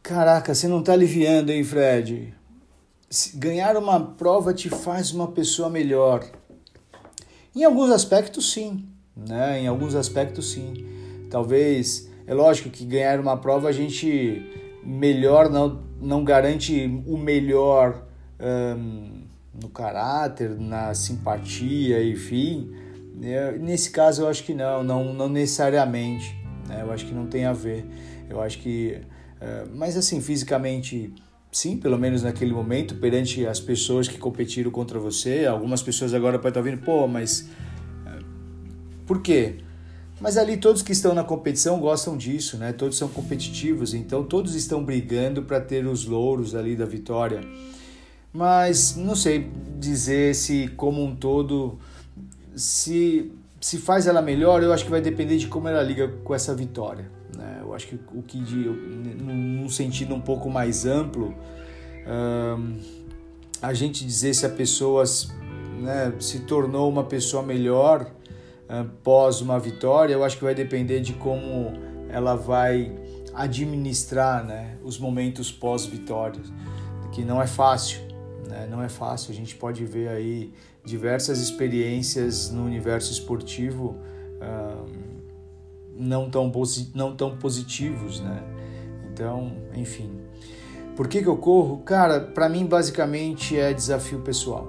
[0.00, 2.32] Caraca, você não tá aliviando, hein, Fred?
[3.34, 6.24] Ganhar uma prova te faz uma pessoa melhor.
[7.56, 8.86] Em alguns aspectos, sim.
[9.16, 9.62] Né?
[9.62, 10.86] Em alguns aspectos, sim.
[11.30, 14.44] Talvez, é lógico que ganhar uma prova a gente
[14.84, 18.06] melhor não, não garante o melhor
[19.60, 22.70] no caráter, na simpatia, enfim.
[23.22, 26.36] É, nesse caso, eu acho que não, não, não necessariamente.
[26.68, 26.82] Né?
[26.82, 27.86] Eu acho que não tem a ver.
[28.28, 29.00] Eu acho que.
[29.36, 31.14] Uh, mas assim, fisicamente
[31.56, 35.46] sim, pelo menos naquele momento, perante as pessoas que competiram contra você.
[35.46, 37.48] Algumas pessoas agora podem estar ouvindo, pô, mas
[38.06, 38.18] eh,
[39.06, 39.56] por quê?
[40.20, 42.74] Mas ali todos que estão na competição gostam disso, né?
[42.74, 47.40] Todos são competitivos, então todos estão brigando para ter os louros ali da vitória.
[48.34, 51.78] Mas não sei dizer se como um todo
[52.54, 56.34] se se faz ela melhor, eu acho que vai depender de como ela liga com
[56.34, 57.15] essa vitória.
[57.76, 58.68] Acho que o de,
[59.22, 61.34] num sentido um pouco mais amplo,
[63.60, 65.04] a gente dizer se a pessoa
[65.78, 68.10] né, se tornou uma pessoa melhor
[69.04, 71.74] pós uma vitória, eu acho que vai depender de como
[72.08, 72.96] ela vai
[73.34, 76.40] administrar né, os momentos pós-vitória,
[77.12, 78.00] que não é fácil,
[78.48, 79.32] né, não é fácil.
[79.32, 84.00] A gente pode ver aí diversas experiências no universo esportivo
[85.98, 86.52] não tão,
[86.94, 88.42] não tão positivos, né?
[89.12, 90.10] Então, enfim.
[90.94, 91.78] Por que, que eu corro?
[91.78, 94.66] Cara, para mim basicamente é desafio pessoal.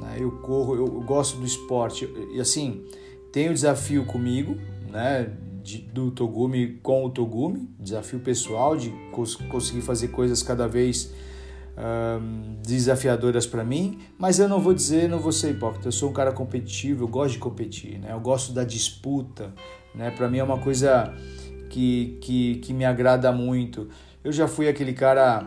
[0.00, 0.16] Né?
[0.18, 2.08] Eu corro, eu, gosto do esporte.
[2.32, 2.84] E assim,
[3.32, 4.56] tenho desafio comigo,
[4.90, 5.30] né?
[5.62, 11.12] De, do Togumi com o Togumi, desafio pessoal de cons conseguir fazer coisas cada vez
[12.62, 15.88] desafiadoras para mim, mas eu não vou dizer, não vou ser hipócrita.
[15.88, 18.12] Eu sou um cara competitivo, eu gosto de competir, né?
[18.12, 19.54] Eu gosto da disputa,
[19.98, 20.10] né?
[20.12, 21.12] Para mim é uma coisa
[21.68, 23.88] que, que, que me agrada muito.
[24.22, 25.46] Eu já fui aquele cara.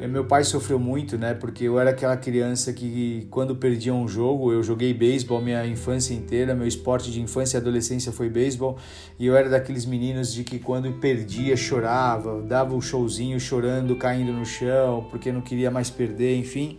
[0.00, 1.34] Eh, meu pai sofreu muito, né?
[1.34, 6.14] Porque eu era aquela criança que, quando perdia um jogo, eu joguei beisebol minha infância
[6.14, 6.54] inteira.
[6.54, 8.78] Meu esporte de infância e adolescência foi beisebol.
[9.18, 14.32] E eu era daqueles meninos de que, quando perdia, chorava, dava um showzinho chorando, caindo
[14.32, 16.76] no chão, porque não queria mais perder, enfim.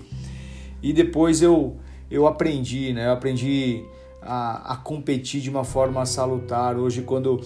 [0.81, 1.75] E depois eu,
[2.10, 3.07] eu aprendi, né?
[3.07, 3.84] Eu aprendi
[4.21, 6.77] a, a competir de uma forma salutar.
[6.77, 7.41] Hoje, quando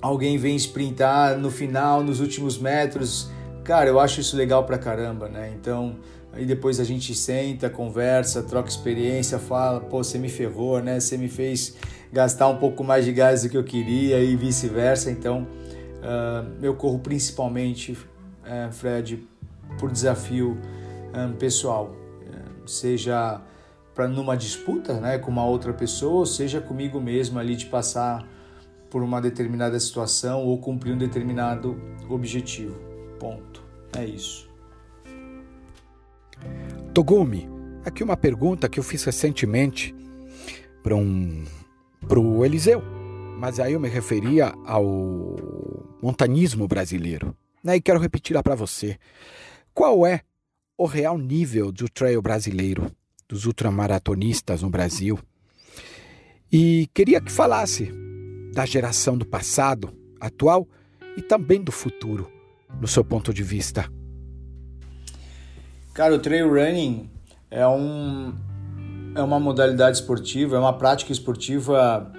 [0.00, 3.30] alguém vem sprintar no final, nos últimos metros,
[3.64, 5.52] cara, eu acho isso legal pra caramba, né?
[5.58, 5.96] Então,
[6.32, 11.00] aí depois a gente senta, conversa, troca experiência, fala, pô, você me ferrou, né?
[11.00, 11.76] Você me fez
[12.12, 15.10] gastar um pouco mais de gás do que eu queria e vice-versa.
[15.10, 19.26] Então, uh, eu corro principalmente, uh, Fred,
[19.78, 20.58] por desafio
[21.14, 23.40] um, pessoal, uh, seja
[24.00, 28.26] para numa disputa né, com uma outra pessoa, seja comigo mesmo ali de passar
[28.88, 32.80] por uma determinada situação ou cumprir um determinado objetivo.
[33.18, 33.62] Ponto.
[33.94, 34.48] É isso.
[36.94, 37.46] Togumi,
[37.84, 39.94] aqui uma pergunta que eu fiz recentemente
[40.82, 41.44] para um
[42.08, 42.82] pro Eliseu,
[43.38, 44.82] mas aí eu me referia ao
[46.00, 47.36] montanismo brasileiro.
[47.62, 47.76] Né?
[47.76, 48.96] E quero repetir para você.
[49.74, 50.22] Qual é
[50.78, 52.90] o real nível do trail brasileiro?
[53.30, 55.16] Dos ultramaratonistas no Brasil.
[56.52, 57.92] E queria que falasse
[58.52, 60.66] da geração do passado, atual
[61.16, 62.28] e também do futuro,
[62.80, 63.88] no seu ponto de vista.
[65.94, 67.08] Cara, o trail running
[67.48, 68.34] é, um,
[69.14, 72.12] é uma modalidade esportiva, é uma prática esportiva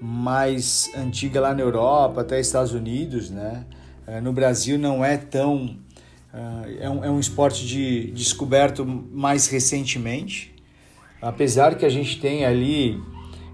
[0.00, 3.66] mais antiga lá na Europa, até Estados Unidos, né?
[4.06, 5.78] É, no Brasil não é tão.
[6.32, 10.53] É, é um, é um esporte de descoberto mais recentemente,
[11.24, 13.02] apesar que a gente tem ali,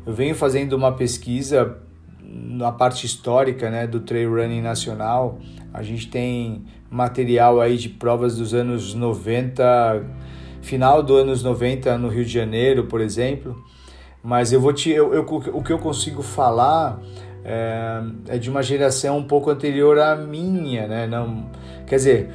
[0.04, 1.78] eu venho fazendo uma pesquisa
[2.22, 5.38] na parte histórica né, do trail running nacional,
[5.72, 10.04] a gente tem material aí de provas dos anos 90,
[10.60, 13.56] final dos anos 90 no Rio de Janeiro, por exemplo,
[14.22, 17.00] mas eu vou te, eu, eu o que eu consigo falar
[17.44, 21.06] é, é, de uma geração um pouco anterior à minha, né?
[21.06, 21.48] Não,
[21.86, 22.30] quer dizer,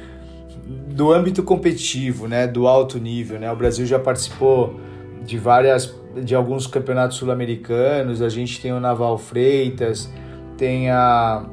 [0.88, 2.46] do âmbito competitivo, né?
[2.46, 3.52] Do alto nível, né?
[3.52, 4.80] O Brasil já participou
[5.26, 8.22] de várias de alguns campeonatos sul-americanos.
[8.22, 10.10] A gente tem o Naval Freitas,
[10.56, 11.44] tem a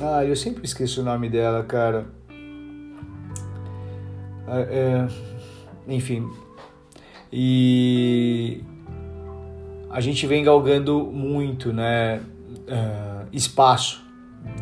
[0.00, 2.06] ah, eu sempre esqueço o nome dela, cara.
[4.46, 5.08] É, é,
[5.88, 6.28] enfim.
[7.32, 8.62] E
[9.90, 12.20] a gente vem galgando muito, né?
[12.68, 14.02] uh, espaço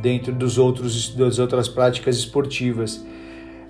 [0.01, 3.05] dentro dos outros das outras práticas esportivas.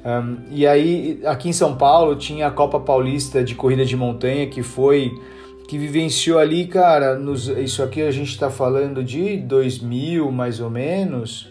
[0.07, 4.47] Um, e aí aqui em São Paulo tinha a Copa Paulista de corrida de montanha
[4.47, 5.13] que foi
[5.67, 10.71] que vivenciou ali, cara, nos, isso aqui a gente está falando de 2000 mais ou
[10.71, 11.51] menos,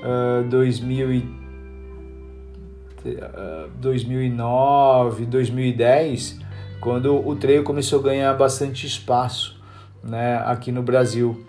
[0.00, 1.18] uh, 2000 e,
[3.04, 6.38] uh, 2009, 2010,
[6.80, 9.60] quando o treino começou a ganhar bastante espaço,
[10.04, 11.44] né, aqui no Brasil,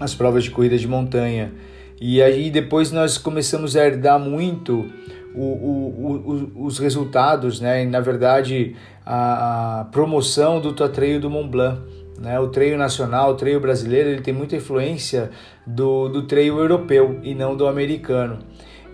[0.00, 1.52] as provas de corrida de montanha.
[2.00, 4.90] E aí depois nós começamos a herdar muito
[5.40, 7.82] o, o, o, os resultados, né?
[7.82, 8.74] E, na verdade,
[9.04, 11.80] a, a promoção do Tatreio do Mont Blanc.
[12.18, 12.38] Né?
[12.40, 15.30] O treio nacional, o treio brasileiro, ele tem muita influência
[15.64, 18.40] do, do treio europeu e não do americano.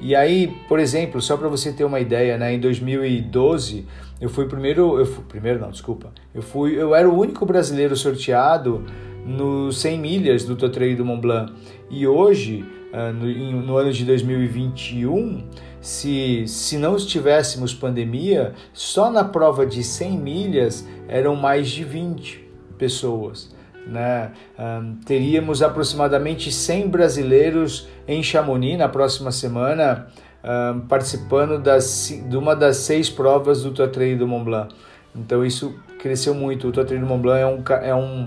[0.01, 3.87] E aí, por exemplo, só para você ter uma ideia, né, em 2012
[4.21, 7.97] eu fui primeiro, eu fui, primeiro não, desculpa, eu fui, eu era o único brasileiro
[7.97, 8.85] sorteado
[9.27, 11.53] nos 100 milhas do Tatreio do Mont Blanc.
[11.91, 13.27] E hoje, ah, no,
[13.63, 15.45] no ano de 2021,
[15.85, 22.43] se, se não estivéssemos pandemia, só na prova de 100 milhas eram mais de 20
[22.79, 23.55] pessoas.
[23.87, 24.33] Né?
[24.59, 30.07] Um, teríamos aproximadamente 100 brasileiros em Chamonix na próxima semana,
[30.43, 34.75] um, participando das, de uma das seis provas do Trail do Mont Blanc.
[35.15, 36.67] Então isso cresceu muito.
[36.67, 38.27] O Trail do Mont Blanc é um, é um,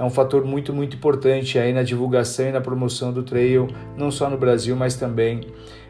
[0.00, 4.10] é um fator muito, muito importante aí na divulgação e na promoção do trail, não
[4.10, 5.42] só no Brasil, mas também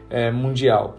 [0.09, 0.97] é, mundial.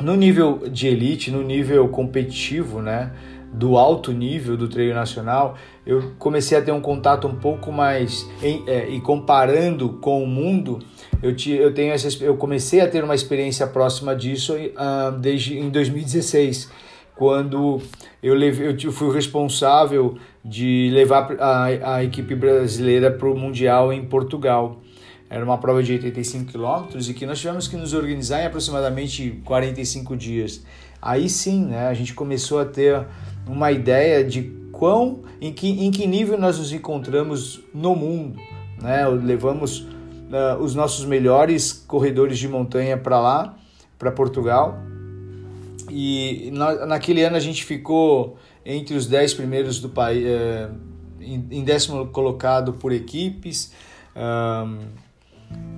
[0.00, 3.12] No nível de elite, no nível competitivo, né,
[3.52, 8.28] do alto nível do treino nacional, eu comecei a ter um contato um pouco mais
[8.42, 10.80] em, é, e comparando com o mundo,
[11.22, 15.58] eu, te, eu tenho essa, eu comecei a ter uma experiência próxima disso uh, desde
[15.58, 16.70] em 2016,
[17.14, 17.80] quando
[18.22, 23.90] eu levei, eu fui o responsável de levar a, a equipe brasileira para o mundial
[23.92, 24.82] em Portugal.
[25.28, 29.40] Era uma prova de 85 quilômetros e que nós tivemos que nos organizar em aproximadamente
[29.44, 30.62] 45 dias.
[31.02, 33.04] Aí sim, né, a gente começou a ter
[33.46, 38.38] uma ideia de quão, em que, em que nível nós nos encontramos no mundo.
[38.80, 39.06] Né?
[39.08, 43.56] Levamos uh, os nossos melhores corredores de montanha para lá,
[43.98, 44.78] para Portugal.
[45.90, 50.74] E na, naquele ano a gente ficou entre os 10 primeiros do país, uh,
[51.20, 53.72] em, em décimo colocado por equipes.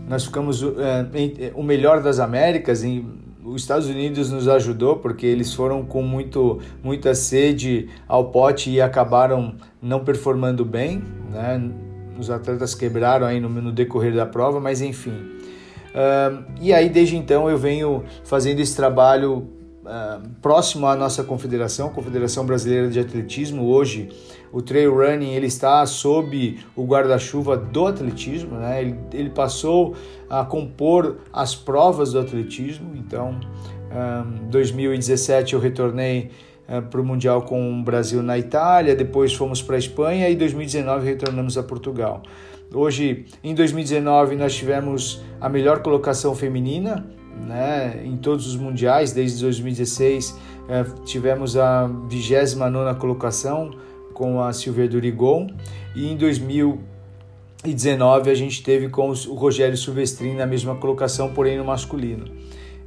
[0.08, 2.82] Nós ficamos é, o melhor das Américas.
[2.82, 3.06] Em,
[3.44, 8.80] os Estados Unidos nos ajudou porque eles foram com muito, muita sede ao pote e
[8.80, 11.02] acabaram não performando bem.
[11.30, 11.70] Né?
[12.18, 15.38] Os atletas quebraram aí no, no decorrer da prova, mas enfim.
[15.88, 19.48] Uh, e aí, desde então, eu venho fazendo esse trabalho
[19.88, 23.64] uh, próximo à nossa confederação, Confederação Brasileira de Atletismo.
[23.66, 24.10] Hoje,
[24.52, 28.82] o trail running ele está sob o guarda-chuva do atletismo, né?
[28.82, 29.94] ele, ele passou
[30.28, 32.94] a compor as provas do atletismo.
[32.94, 33.40] Então,
[34.42, 36.30] em 2017 eu retornei
[36.68, 40.34] uh, para o Mundial com o Brasil na Itália, depois fomos para a Espanha e
[40.34, 42.22] em 2019 retornamos a Portugal.
[42.72, 47.06] Hoje, em 2019, nós tivemos a melhor colocação feminina
[47.46, 53.70] né, em todos os mundiais, desde 2016 eh, tivemos a 29 colocação
[54.12, 55.48] com a Silvia Durigon
[55.94, 61.64] e em 2019 a gente teve com o Rogério Silvestrin na mesma colocação, porém no
[61.64, 62.26] masculino.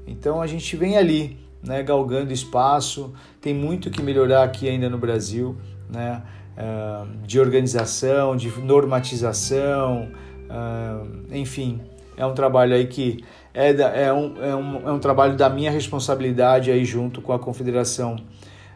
[0.06, 4.98] Então a gente vem ali, né, galgando espaço, tem muito que melhorar aqui ainda no
[4.98, 5.56] Brasil,
[5.90, 6.22] né,
[6.58, 10.10] eh, de organização, de normatização,
[10.50, 11.80] eh, enfim,
[12.16, 13.70] é um trabalho aí que é,
[14.06, 18.18] é, um, é, um, é um trabalho da minha responsabilidade aí junto com a Confederação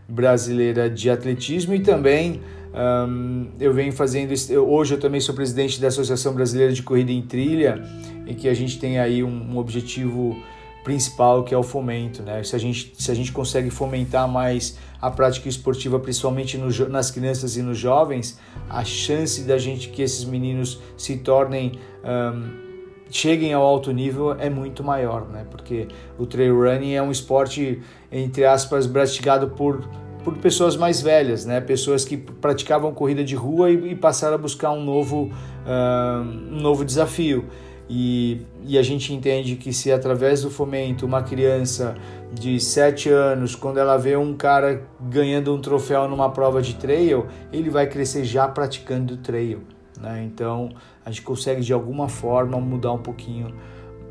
[0.08, 2.42] Brasileira de Atletismo e também
[2.74, 4.34] um, eu venho fazendo
[4.68, 7.82] hoje eu também sou presidente da Associação Brasileira de Corrida em Trilha
[8.28, 10.36] em que a gente tem aí um, um objetivo
[10.84, 12.44] principal que é o fomento, né?
[12.44, 17.10] Se a gente se a gente consegue fomentar mais a prática esportiva, principalmente no, nas
[17.10, 18.40] crianças e nos jovens,
[18.70, 22.65] a chance da gente que esses meninos se tornem um,
[23.10, 25.46] cheguem ao alto nível é muito maior, né?
[25.50, 25.88] Porque
[26.18, 27.82] o trail running é um esporte
[28.12, 29.88] entre aspas praticado por
[30.24, 31.62] por pessoas mais velhas, né?
[31.62, 35.26] Pessoas que praticavam corrida de rua e, e passaram a buscar um novo
[35.66, 37.46] uh, um novo desafio.
[37.88, 41.96] E, e, a gente entende que se através do fomento uma criança
[42.34, 47.28] de 7 anos, quando ela vê um cara ganhando um troféu numa prova de trail,
[47.54, 49.62] ele vai crescer já praticando trail.
[50.00, 50.24] Né?
[50.24, 50.70] Então
[51.06, 53.54] a gente consegue de alguma forma mudar um pouquinho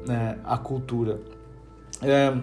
[0.07, 1.20] né, a cultura.
[2.03, 2.37] É,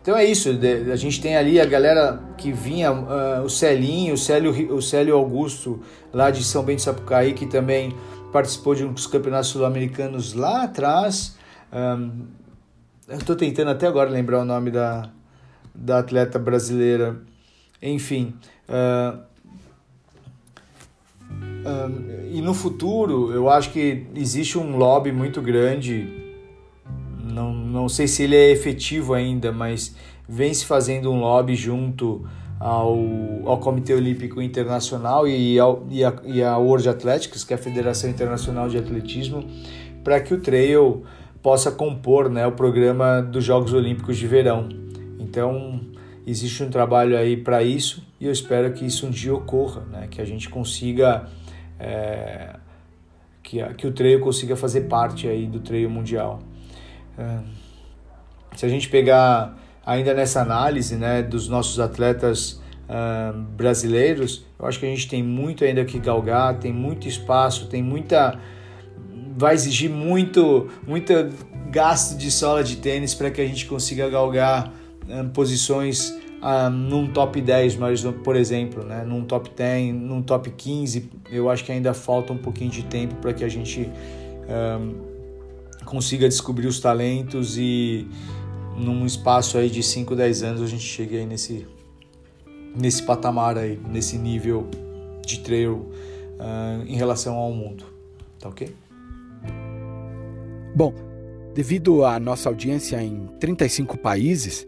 [0.00, 0.48] então é isso,
[0.92, 5.16] a gente tem ali a galera que vinha, uh, o Celinho, o Célio, o Célio
[5.16, 5.80] Augusto,
[6.12, 7.94] lá de São Bento de Sapucaí, que também
[8.32, 11.36] participou de um dos campeonatos sul-americanos lá atrás.
[11.72, 12.26] Um,
[13.06, 15.08] eu estou tentando até agora lembrar o nome da,
[15.72, 17.20] da atleta brasileira.
[17.80, 18.34] Enfim.
[18.68, 19.31] Uh,
[21.64, 26.06] um, e no futuro, eu acho que existe um lobby muito grande.
[27.22, 29.94] Não, não sei se ele é efetivo ainda, mas
[30.28, 32.26] vem se fazendo um lobby junto
[32.58, 32.96] ao,
[33.44, 37.58] ao Comitê Olímpico Internacional e, ao, e, a, e a World Athletics, que é a
[37.58, 39.44] Federação Internacional de Atletismo,
[40.04, 41.02] para que o trail
[41.42, 44.68] possa compor né, o programa dos Jogos Olímpicos de Verão.
[45.18, 45.80] Então,
[46.24, 50.06] existe um trabalho aí para isso e eu espero que isso um dia ocorra, né,
[50.08, 51.28] que a gente consiga,
[51.82, 52.54] é,
[53.42, 56.40] que, que o trail consiga fazer parte aí do trail mundial.
[57.18, 57.38] É,
[58.54, 64.78] se a gente pegar ainda nessa análise né, dos nossos atletas uh, brasileiros, eu acho
[64.78, 68.38] que a gente tem muito ainda que galgar, tem muito espaço, tem muita.
[69.36, 71.12] vai exigir muito, muito
[71.68, 74.72] gasto de sola de tênis para que a gente consiga galgar
[75.08, 80.50] uh, posições uh, num top 10, mas, por exemplo, né, num top 10, num top
[80.50, 83.88] 15, eu acho que ainda falta um pouquinho de tempo para que a gente
[85.86, 88.06] consiga descobrir os talentos e
[88.76, 91.66] num espaço aí de 5, 10 anos a gente chegue aí nesse,
[92.76, 94.68] nesse patamar aí, nesse nível
[95.24, 95.90] de trail
[96.38, 97.84] uh, em relação ao mundo.
[98.38, 98.74] Tá ok?
[100.74, 100.94] Bom,
[101.54, 104.66] devido à nossa audiência em 35 países,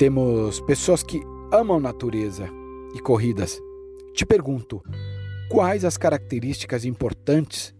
[0.00, 1.20] temos pessoas que
[1.52, 2.48] amam natureza
[2.94, 3.60] e corridas.
[4.14, 4.82] Te pergunto,
[5.50, 7.74] quais as características importantes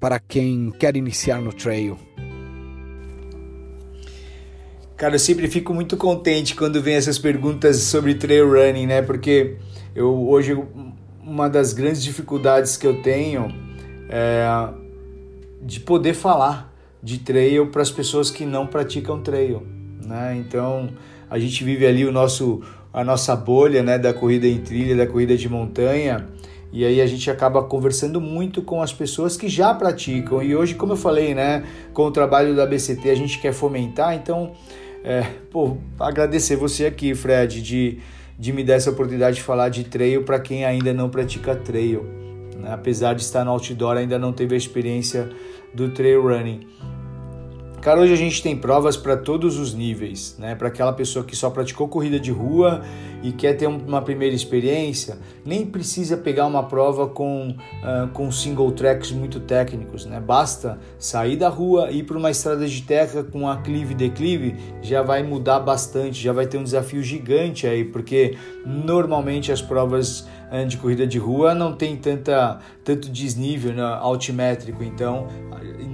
[0.00, 1.96] para quem quer iniciar no trail?
[4.96, 9.00] Cara, eu sempre fico muito contente quando vem essas perguntas sobre trail running, né?
[9.00, 9.56] Porque
[9.94, 10.60] eu hoje
[11.22, 13.46] uma das grandes dificuldades que eu tenho
[14.08, 14.44] é
[15.62, 19.64] de poder falar de trail para as pessoas que não praticam trail,
[20.04, 20.36] né?
[20.36, 20.90] Então,
[21.30, 22.60] a gente vive ali o nosso
[22.92, 26.26] a nossa bolha, né, da corrida em trilha, da corrida de montanha,
[26.72, 30.42] e aí a gente acaba conversando muito com as pessoas que já praticam.
[30.42, 34.14] E hoje, como eu falei, né, com o trabalho da BCT, a gente quer fomentar,
[34.14, 34.52] então
[35.04, 37.98] é, pô, agradecer você aqui, Fred, de,
[38.38, 42.04] de me dar essa oportunidade de falar de trail para quem ainda não pratica trail.
[42.56, 42.72] Né?
[42.72, 45.30] Apesar de estar no outdoor, ainda não teve a experiência
[45.72, 46.66] do trail running.
[47.80, 50.54] Cara, hoje a gente tem provas para todos os níveis, né?
[50.54, 52.82] Para aquela pessoa que só praticou corrida de rua
[53.22, 55.16] e quer ter uma primeira experiência,
[55.46, 60.20] nem precisa pegar uma prova com, uh, com single tracks muito técnicos, né?
[60.20, 64.56] Basta sair da rua e ir para uma estrada de terra com aclive e declive,
[64.82, 70.28] já vai mudar bastante, já vai ter um desafio gigante aí, porque normalmente as provas
[70.52, 75.28] uh, de corrida de rua não tem tanta, tanto desnível né, altimétrico, então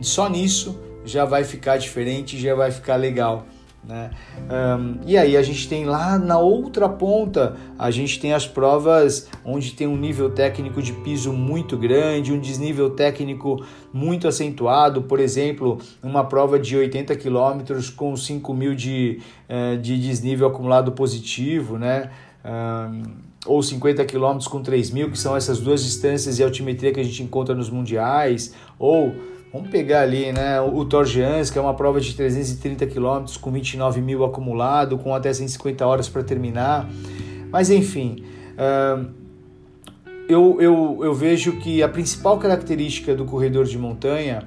[0.03, 0.77] só nisso
[1.07, 3.47] já vai ficar diferente, já vai ficar legal.
[3.87, 4.11] Né?
[4.51, 9.29] Um, e aí a gente tem lá na outra ponta, a gente tem as provas
[9.45, 15.21] onde tem um nível técnico de piso muito grande, um desnível técnico muito acentuado, por
[15.21, 17.61] exemplo, uma prova de 80 km
[17.95, 22.11] com 5 mil de, uh, de desnível acumulado positivo, né?
[22.45, 26.99] Um, ou 50 km com 3 mil, que são essas duas distâncias de altimetria que
[26.99, 29.15] a gente encontra nos mundiais, ou
[29.53, 34.01] Vamos pegar ali, né, o Torgians, que é uma prova de 330 km com 29
[34.01, 36.89] mil acumulado, com até 150 horas para terminar.
[37.51, 39.09] Mas enfim, uh,
[40.29, 44.43] eu, eu, eu vejo que a principal característica do corredor de montanha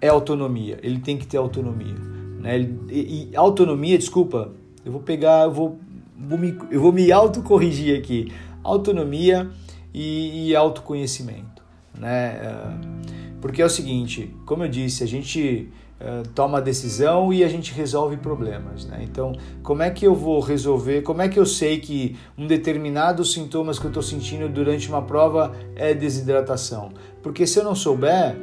[0.00, 0.78] é autonomia.
[0.82, 1.94] Ele tem que ter autonomia.
[2.40, 2.60] Né?
[2.90, 4.52] E, e autonomia, desculpa,
[4.84, 5.78] eu vou pegar, eu vou,
[6.16, 8.32] vou me, eu vou me autocorrigir aqui.
[8.62, 9.48] Autonomia
[9.92, 11.62] e, e autoconhecimento.
[11.98, 12.40] Né?
[12.42, 15.70] Uh, porque é o seguinte, como eu disse, a gente
[16.00, 18.86] uh, toma decisão e a gente resolve problemas.
[18.86, 19.00] Né?
[19.02, 19.32] Então,
[19.62, 21.02] como é que eu vou resolver?
[21.02, 25.02] Como é que eu sei que um determinado sintomas que eu estou sentindo durante uma
[25.02, 26.90] prova é desidratação?
[27.22, 28.36] Porque se eu não souber,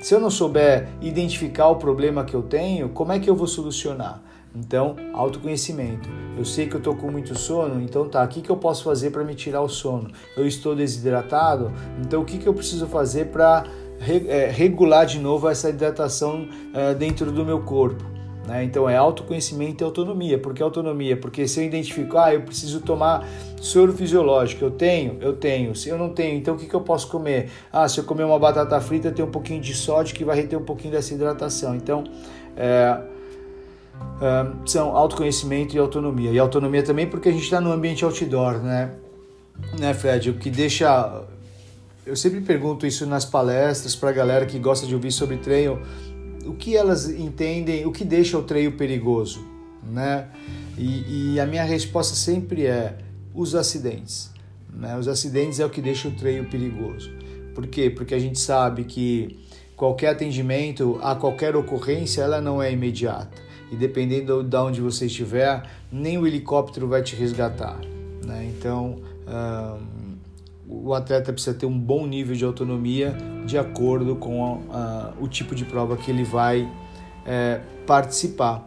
[0.00, 3.46] se eu não souber identificar o problema que eu tenho, como é que eu vou
[3.46, 4.22] solucionar?
[4.54, 6.08] Então, autoconhecimento.
[6.36, 8.82] Eu sei que eu estou com muito sono, então tá, o que, que eu posso
[8.82, 10.10] fazer para me tirar o sono?
[10.36, 11.70] Eu estou desidratado,
[12.00, 13.64] então o que, que eu preciso fazer para
[14.50, 18.18] regular de novo essa hidratação é, dentro do meu corpo.
[18.48, 18.64] Né?
[18.64, 20.38] Então é autoconhecimento e autonomia.
[20.38, 21.16] Por que autonomia?
[21.16, 23.28] Porque se eu identifico, ah, eu preciso tomar
[23.60, 25.74] soro fisiológico, eu tenho, eu tenho.
[25.74, 27.50] Se eu não tenho, então o que, que eu posso comer?
[27.70, 30.58] Ah, se eu comer uma batata frita, tem um pouquinho de sódio que vai reter
[30.58, 31.76] um pouquinho dessa hidratação.
[31.76, 32.04] Então,
[32.56, 32.98] é,
[34.22, 36.30] é, são autoconhecimento e autonomia.
[36.30, 38.92] E autonomia também porque a gente está no ambiente outdoor, né?
[39.78, 40.30] Né, Fred?
[40.30, 41.22] O que deixa
[42.08, 45.78] eu sempre pergunto isso nas palestras para a galera que gosta de ouvir sobre trail,
[46.46, 49.46] o que elas entendem, o que deixa o trail perigoso,
[49.82, 50.28] né?
[50.78, 52.96] E, e a minha resposta sempre é
[53.34, 54.30] os acidentes.
[54.72, 54.96] Né?
[54.96, 57.10] Os acidentes é o que deixa o trail perigoso.
[57.54, 57.90] Por quê?
[57.90, 59.38] Porque a gente sabe que
[59.76, 63.36] qualquer atendimento, a qualquer ocorrência, ela não é imediata.
[63.70, 67.78] E dependendo de onde você estiver, nem o helicóptero vai te resgatar.
[68.24, 68.50] Né?
[68.56, 69.00] Então,
[70.68, 73.16] o atleta precisa ter um bom nível de autonomia
[73.46, 76.70] de acordo com a, o tipo de prova que ele vai
[77.24, 78.64] é, participar.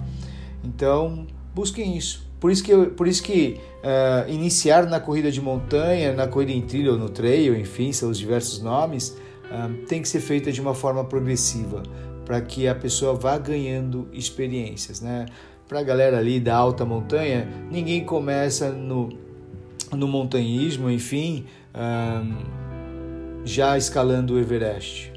[0.63, 2.29] Então, busquem isso.
[2.39, 6.61] Por isso que, por isso que uh, iniciar na corrida de montanha, na corrida em
[6.61, 10.59] trilha ou no trail, enfim, são os diversos nomes, uh, tem que ser feita de
[10.59, 11.83] uma forma progressiva,
[12.25, 15.01] para que a pessoa vá ganhando experiências.
[15.01, 15.27] Né?
[15.67, 19.09] Para a galera ali da alta montanha, ninguém começa no,
[19.91, 21.45] no montanhismo, enfim,
[23.43, 25.13] já escalando o Everest.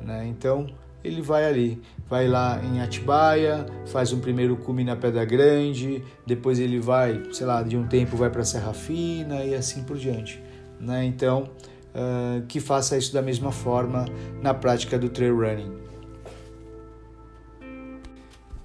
[0.00, 0.26] Né?
[0.28, 0.66] Então
[1.02, 6.58] ele vai ali, vai lá em Atibaia, faz um primeiro cume na Pedra Grande, depois
[6.58, 10.42] ele vai, sei lá, de um tempo vai para Serra Fina e assim por diante.
[10.80, 11.04] Né?
[11.04, 11.50] Então
[11.94, 14.06] uh, que faça isso da mesma forma
[14.42, 15.72] na prática do trail running.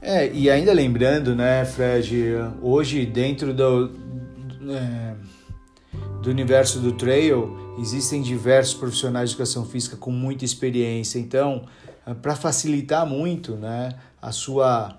[0.01, 3.89] É, e ainda lembrando, né, Fred, hoje dentro do
[4.69, 5.13] é,
[6.23, 11.19] do universo do trail, existem diversos profissionais de educação física com muita experiência.
[11.19, 11.65] Então,
[12.05, 13.89] ah, para facilitar muito né,
[14.21, 14.97] a, sua,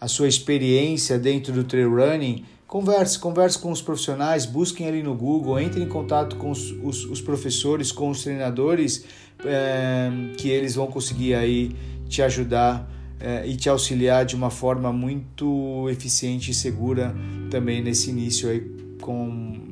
[0.00, 5.12] a sua experiência dentro do trail running, converse, converse com os profissionais, busquem ali no
[5.12, 9.04] Google, entre em contato com os, os, os professores, com os treinadores,
[9.44, 11.74] é, que eles vão conseguir aí
[12.08, 17.12] te ajudar é, e te auxiliar de uma forma muito eficiente e segura
[17.50, 18.60] também nesse início aí
[19.00, 19.69] com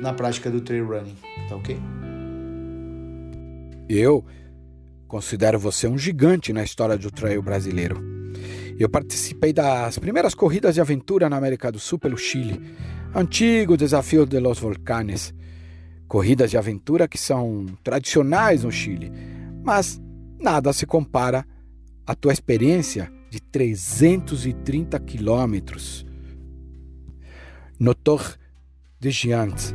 [0.00, 1.16] na prática do trail running,
[1.48, 1.78] tá ok?
[3.88, 4.24] Eu
[5.06, 8.02] considero você um gigante na história do trail brasileiro.
[8.78, 12.60] Eu participei das primeiras corridas de aventura na América do Sul pelo Chile,
[13.14, 15.32] antigo desafio de los volcanes.
[16.06, 19.10] Corridas de aventura que são tradicionais no Chile,
[19.64, 20.00] mas
[20.38, 21.44] nada se compara
[22.06, 26.06] à tua experiência de 330 quilômetros.
[27.78, 28.34] No Torre
[29.00, 29.74] de Giants,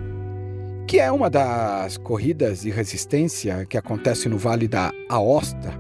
[0.92, 5.74] que é uma das corridas de resistência que acontece no Vale da Aosta,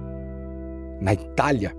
[1.02, 1.76] na Itália.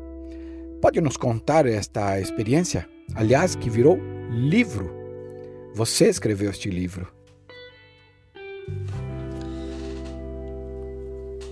[0.82, 2.86] Pode nos contar esta experiência?
[3.14, 3.98] Aliás, que virou
[4.30, 4.90] livro.
[5.74, 7.10] Você escreveu este livro.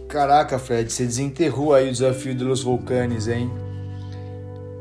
[0.07, 3.51] Caraca, Fred, você desenterrou aí o desafio dos vulcanes, hein?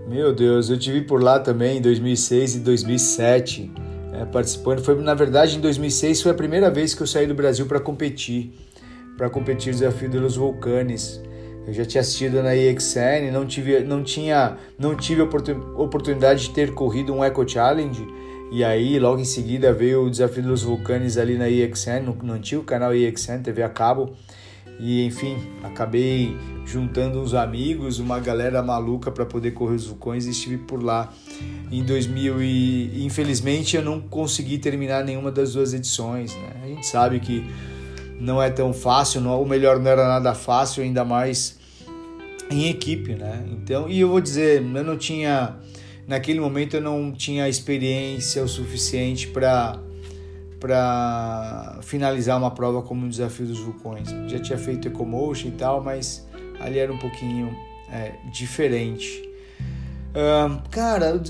[0.05, 3.88] Meu Deus, eu tive por lá também em 2006 e 2007
[4.19, 4.83] é, participando.
[4.83, 7.79] Foi, na verdade, em 2006 foi a primeira vez que eu saí do Brasil para
[7.79, 8.53] competir,
[9.17, 11.21] para competir o desafio dos Vulcanes.
[11.65, 16.73] Eu já tinha assistido na EXN, não tive, não tinha, não tive oportunidade de ter
[16.73, 18.05] corrido um Eco Challenge.
[18.51, 22.33] E aí, logo em seguida, veio o desafio dos Vulcanes ali na EXN, no, no
[22.33, 24.15] antigo canal EXN, TV a cabo.
[24.79, 30.31] E enfim, acabei juntando uns amigos, uma galera maluca para poder correr os vulcões e
[30.31, 31.13] estive por lá
[31.71, 36.51] em 2000 e infelizmente eu não consegui terminar nenhuma das duas edições, né?
[36.63, 37.45] A gente sabe que
[38.19, 41.57] não é tão fácil, não, ou melhor, não era nada fácil, ainda mais
[42.49, 43.45] em equipe, né?
[43.51, 45.55] Então, e eu vou dizer, eu não tinha
[46.07, 49.79] naquele momento eu não tinha experiência o suficiente para
[50.59, 54.09] para finalizar uma prova como o desafio dos vulcões.
[54.27, 56.27] Já tinha feito Ecomotion e tal, mas
[56.59, 57.55] ali era um pouquinho
[57.89, 59.28] é, diferente.
[60.71, 61.21] Cara,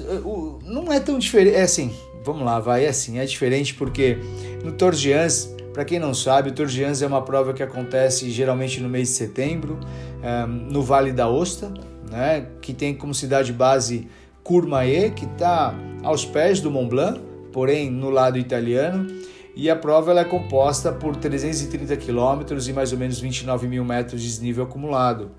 [0.63, 1.55] não é tão diferente.
[1.55, 4.17] É assim, vamos lá, vai, é assim, é diferente porque
[4.63, 7.53] no Tour de Ans, para quem não sabe, o Tour de Ans é uma prova
[7.53, 9.79] que acontece geralmente no mês de setembro,
[10.23, 11.71] um, no Vale da Osta,
[12.09, 14.07] né, que tem como cidade base
[14.43, 17.21] Courmayeur, que está aos pés do Mont Blanc,
[17.51, 19.07] porém no lado italiano,
[19.55, 23.83] e a prova ela é composta por 330 quilômetros e mais ou menos 29 mil
[23.83, 25.31] metros de desnível acumulado,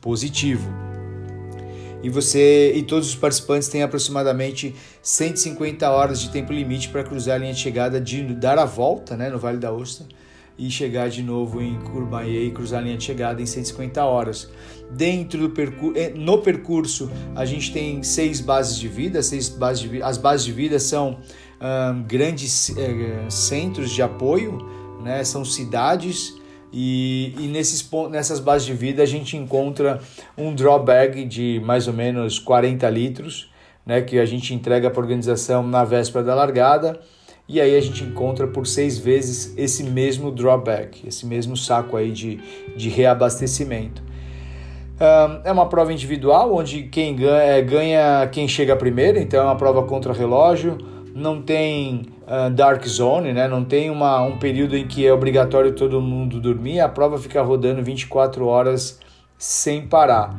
[0.00, 0.68] positivo.
[2.02, 7.36] E você e todos os participantes têm aproximadamente 150 horas de tempo limite para cruzar
[7.36, 10.06] a linha de chegada, de dar a volta né, no Vale da Ostra
[10.58, 14.48] e chegar de novo em Courmayeur e cruzar a linha de chegada em 150 horas.
[14.90, 19.90] Dentro do percurso, eh, no percurso, a gente tem seis bases de vida, seis bases
[19.90, 21.18] de, as bases de vida são
[22.06, 24.58] grandes uh, centros de apoio,
[25.02, 25.24] né?
[25.24, 26.34] são cidades
[26.72, 30.00] e, e nesses, nessas bases de vida a gente encontra
[30.36, 33.50] um drawbag de mais ou menos 40 litros,
[33.84, 34.00] né?
[34.02, 37.00] que a gente entrega para a organização na véspera da largada
[37.48, 42.10] e aí a gente encontra por seis vezes esse mesmo drawback, esse mesmo saco aí
[42.10, 42.40] de,
[42.76, 44.02] de reabastecimento.
[45.44, 49.56] é uma prova individual, onde quem ganha, é, ganha quem chega primeiro, então é uma
[49.56, 50.76] prova contra relógio,
[51.14, 53.48] não tem uh, dark zone, né?
[53.48, 57.40] não tem uma, um período em que é obrigatório todo mundo dormir, a prova fica
[57.42, 58.98] rodando 24 horas
[59.38, 60.34] sem parar.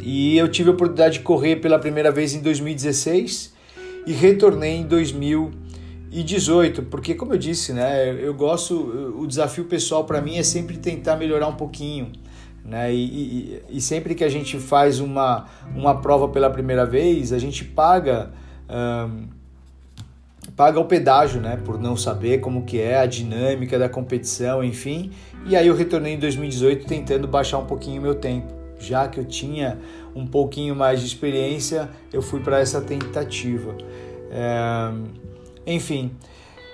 [0.00, 3.54] E eu tive a oportunidade de correr pela primeira vez em 2016
[4.06, 8.74] e retornei em 2018, porque como eu disse, né, eu gosto,
[9.18, 12.12] o desafio pessoal para mim é sempre tentar melhorar um pouquinho.
[12.64, 12.94] Né?
[12.94, 17.38] E, e, e, sempre que a gente faz uma, uma prova pela primeira vez, a
[17.38, 18.30] gente paga
[18.68, 19.37] um,
[20.56, 25.10] paga o pedágio, né, por não saber como que é a dinâmica da competição, enfim.
[25.46, 29.18] E aí eu retornei em 2018 tentando baixar um pouquinho o meu tempo já que
[29.18, 29.78] eu tinha
[30.14, 33.76] um pouquinho mais de experiência, eu fui para essa tentativa.
[34.30, 34.92] É,
[35.66, 36.10] enfim,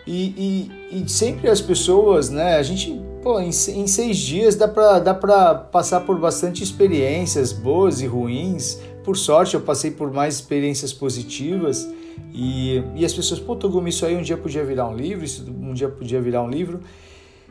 [0.07, 2.57] e, e, e, sempre as pessoas, né?
[2.57, 8.01] A gente, pô, em, em seis dias dá para dá passar por bastante experiências boas
[8.01, 8.79] e ruins.
[9.03, 11.89] Por sorte, eu passei por mais experiências positivas.
[12.33, 15.45] E, e as pessoas, pô, Togumi, isso aí um dia podia virar um livro, isso
[15.49, 16.81] um dia podia virar um livro.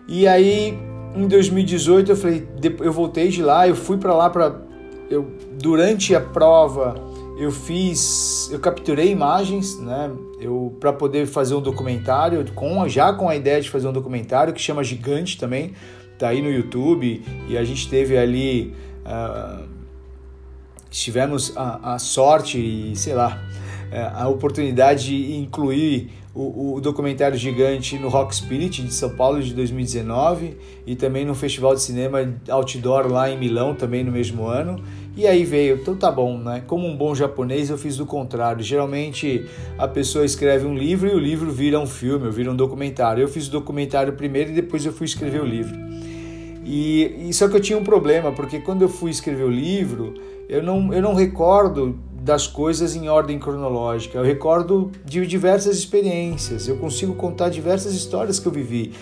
[0.08, 0.78] E aí
[1.16, 2.48] em 2018 eu falei,
[2.80, 4.62] eu voltei de lá, eu fui para lá para
[5.10, 5.28] eu
[5.60, 6.96] durante a prova
[7.38, 10.12] eu fiz, eu capturei imagens, né?
[10.40, 14.54] Eu para poder fazer um documentário com já com a ideia de fazer um documentário
[14.54, 15.74] que chama Gigante também,
[16.18, 18.74] tá aí no YouTube e a gente teve ali
[19.06, 19.68] uh,
[20.92, 23.42] tivemos a, a sorte e sei lá
[24.02, 29.54] a oportunidade de incluir o, o, documentário gigante no Rock Spirit de São Paulo de
[29.54, 34.84] 2019 e também no Festival de Cinema Outdoor lá em Milão também no mesmo ano.
[35.16, 36.64] E aí veio, então tá bom, né?
[36.66, 38.64] Como um bom japonês eu fiz do contrário.
[38.64, 39.46] Geralmente
[39.78, 43.22] a pessoa escreve um livro e o livro vira um filme, ou vira um documentário.
[43.22, 45.78] Eu fiz o documentário primeiro e depois eu fui escrever o livro.
[46.66, 50.16] E, e só que eu tinha um problema, porque quando eu fui escrever o livro,
[50.50, 54.18] eu não, eu não recordo das coisas em ordem cronológica.
[54.18, 58.94] Eu recordo de diversas experiências, eu consigo contar diversas histórias que eu vivi.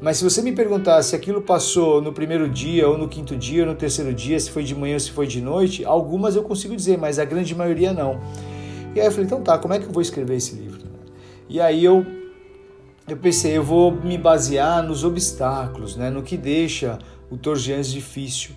[0.00, 3.62] Mas se você me perguntar se aquilo passou no primeiro dia, ou no quinto dia,
[3.64, 6.44] ou no terceiro dia, se foi de manhã ou se foi de noite, algumas eu
[6.44, 8.20] consigo dizer, mas a grande maioria não.
[8.94, 10.82] E aí eu falei, então tá, como é que eu vou escrever esse livro?
[11.48, 12.06] E aí eu,
[13.08, 16.96] eu pensei, eu vou me basear nos obstáculos, né, no que deixa
[17.28, 18.52] o Torgians difícil.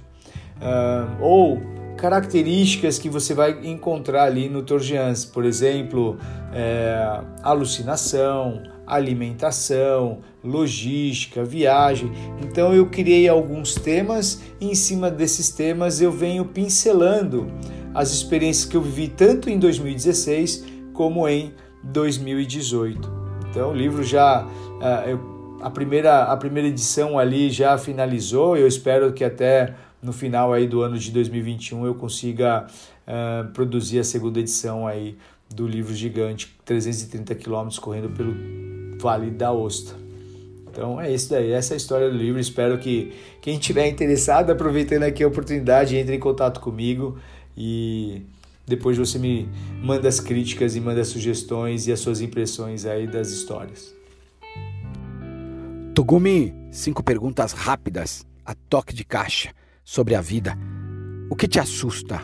[0.58, 6.18] Uh, ou características que você vai encontrar ali no Torgians, por exemplo,
[6.52, 12.12] é, alucinação, alimentação, logística, viagem.
[12.41, 17.52] Então eu criei alguns temas e em cima desses temas eu venho pincelando
[17.93, 23.12] as experiências que eu vivi tanto em 2016 como em 2018.
[23.47, 24.47] Então o livro já
[24.82, 25.16] é,
[25.62, 28.58] a primeira a primeira edição ali já finalizou.
[28.58, 32.66] Eu espero que até no final aí do ano de 2021 eu consiga
[33.08, 35.18] uh, produzir a segunda edição aí
[35.54, 38.34] do livro gigante, 330 quilômetros correndo pelo
[38.97, 39.95] Vale da Osta.
[40.70, 42.39] Então é isso daí, essa é a história do livro.
[42.39, 47.20] Espero que quem tiver interessado, aproveitando aqui a oportunidade, entre em contato comigo
[47.56, 48.22] e
[48.66, 49.49] depois você me
[49.84, 53.93] manda as críticas e manda as sugestões e as suas impressões aí das histórias.
[55.93, 59.54] Togumi, cinco perguntas rápidas, a toque de caixa
[59.84, 60.58] sobre a vida.
[61.30, 62.22] O que te assusta?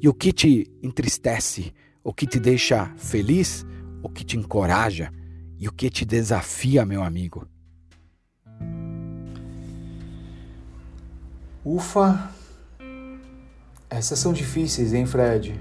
[0.00, 1.72] E o que te entristece?
[2.04, 3.64] O que te deixa feliz?
[4.02, 5.10] O que te encoraja?
[5.58, 7.48] E o que te desafia, meu amigo?
[11.64, 12.30] Ufa!
[13.88, 15.58] Essas são difíceis, hein, Fred?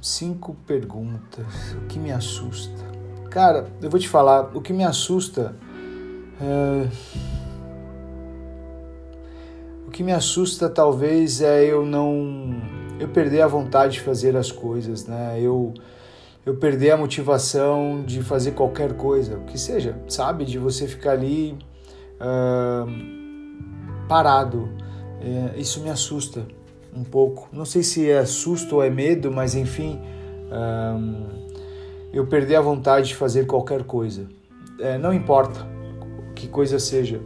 [0.00, 1.74] Cinco perguntas.
[1.82, 2.84] O que me assusta?
[3.30, 5.56] Cara, eu vou te falar, o que me assusta.
[6.40, 7.33] É
[9.94, 12.60] que me assusta talvez é eu não
[12.98, 15.38] eu perder a vontade de fazer as coisas, né?
[15.40, 15.72] Eu
[16.44, 21.56] eu perder a motivação de fazer qualquer coisa, que seja, sabe, de você ficar ali
[22.20, 22.86] uh,
[24.08, 24.68] parado.
[25.22, 26.44] É, isso me assusta
[26.94, 27.48] um pouco.
[27.52, 29.98] Não sei se é susto ou é medo, mas enfim,
[32.12, 34.28] eu perder a vontade de fazer qualquer coisa.
[34.80, 35.66] É, não importa
[36.34, 37.22] que coisa seja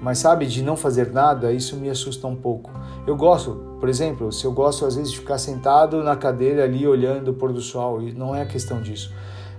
[0.00, 2.70] mas sabe, de não fazer nada, isso me assusta um pouco.
[3.06, 6.86] Eu gosto, por exemplo, se eu gosto às vezes de ficar sentado na cadeira ali
[6.86, 9.12] olhando o pôr do sol, e não é questão disso.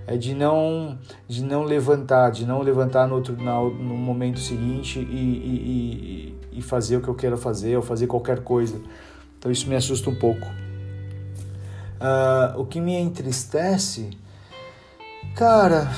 [0.06, 4.98] É de não, de não levantar, de não levantar no, outro, no, no momento seguinte
[4.98, 8.80] e, e, e, e fazer o que eu quero fazer, ou fazer qualquer coisa.
[9.38, 10.46] Então isso me assusta um pouco.
[12.00, 14.10] Uh, o que me entristece,
[15.38, 15.88] Cara,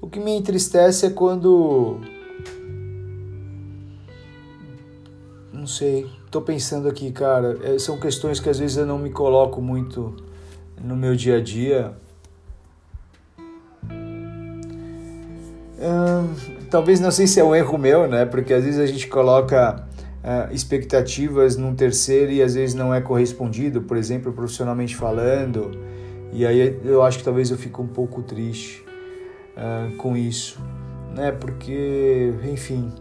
[0.00, 2.00] o que me entristece é quando.
[5.52, 7.58] Não sei, tô pensando aqui, cara.
[7.62, 10.14] É, são questões que às vezes eu não me coloco muito
[10.82, 11.92] no meu dia a dia.
[15.80, 16.34] Hum,
[16.70, 18.24] talvez não sei se é um erro meu, né?
[18.24, 19.84] Porque às vezes a gente coloca
[20.22, 25.72] uh, expectativas num terceiro e às vezes não é correspondido, por exemplo, profissionalmente falando.
[26.32, 28.87] E aí eu acho que talvez eu fique um pouco triste
[29.58, 30.60] uh, com isso,
[31.14, 31.32] né?
[31.32, 32.92] Porque, enfim,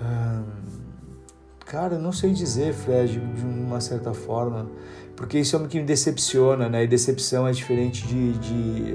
[0.00, 0.44] uh,
[1.64, 4.68] cara, não sei dizer, Fred, de uma certa forma,
[5.14, 6.84] porque isso é o que me decepciona, né?
[6.84, 8.94] E decepção é diferente de, de,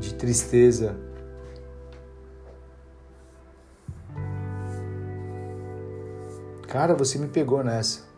[0.00, 0.96] de tristeza.
[6.68, 8.10] Cara, você me pegou nessa.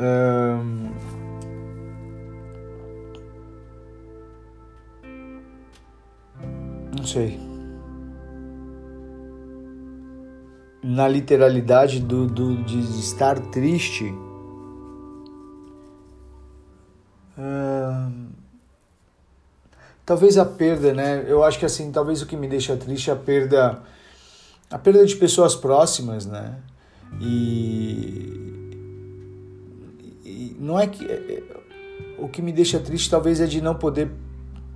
[0.00, 1.13] Um...
[6.96, 7.40] Não sei.
[10.82, 14.12] Na literalidade do, do, de estar triste.
[20.04, 21.24] talvez a perda, né?
[21.26, 23.82] Eu acho que assim, talvez o que me deixa triste é a perda
[24.70, 26.56] a perda de pessoas próximas, né?
[27.20, 28.70] E,
[30.24, 31.42] e não é que é, é,
[32.18, 34.10] o que me deixa triste talvez é de não poder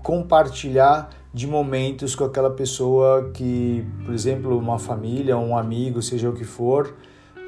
[0.02, 6.32] compartilhar de momentos com aquela pessoa que, por exemplo, uma família, um amigo, seja o
[6.32, 6.94] que for,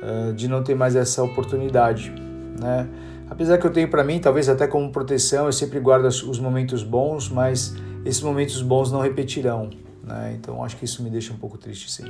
[0.03, 2.12] eh, de não ter mais essa oportunidade,
[2.61, 2.89] né?
[3.28, 6.83] Apesar que eu tenho para mim, talvez até como proteção, eu sempre guardo os momentos
[6.83, 7.74] bons, mas
[8.05, 9.70] esses momentos bons não repetirão,
[10.03, 10.37] né?
[10.39, 12.05] Então acho que isso me deixa um pouco triste, sim.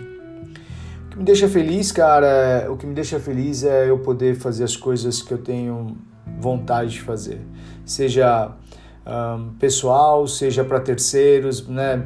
[1.07, 4.65] O que me deixa feliz, cara, o que me deixa feliz é eu poder fazer
[4.65, 5.97] as coisas que eu tenho
[6.39, 7.41] vontade de fazer,
[7.85, 8.53] seja
[9.07, 12.03] um, pessoal, seja para terceiros, né?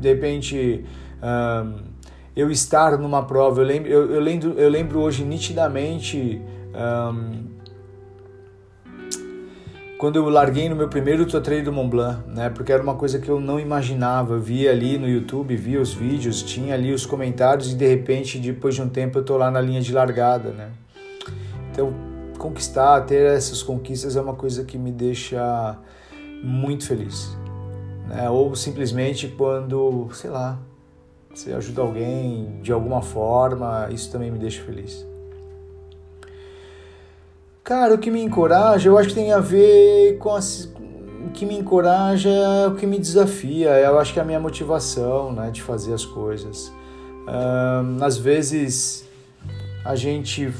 [0.00, 0.84] De repente
[1.22, 1.86] um,
[2.34, 6.40] eu estar numa prova, eu lembro, eu, eu lembro, eu lembro hoje nitidamente
[6.74, 7.56] um,
[9.98, 12.50] quando eu larguei no meu primeiro Totrei do Mont Blanc, né?
[12.50, 14.34] Porque era uma coisa que eu não imaginava.
[14.34, 18.38] Eu via ali no YouTube, via os vídeos, tinha ali os comentários e de repente,
[18.38, 20.68] depois de um tempo, eu tô lá na linha de largada, né?
[21.72, 21.94] Então,
[22.38, 25.78] conquistar, ter essas conquistas é uma coisa que me deixa
[26.46, 27.36] muito feliz,
[28.06, 28.30] né?
[28.30, 30.56] Ou simplesmente quando, sei lá,
[31.34, 35.04] você ajuda alguém de alguma forma, isso também me deixa feliz.
[37.64, 41.58] Cara, o que me encoraja, eu acho que tem a ver com o que me
[41.58, 43.70] encoraja é o que me desafia.
[43.80, 46.72] Eu acho que é a minha motivação, né, de fazer as coisas.
[47.26, 49.04] Um, às vezes
[49.84, 50.52] a gente,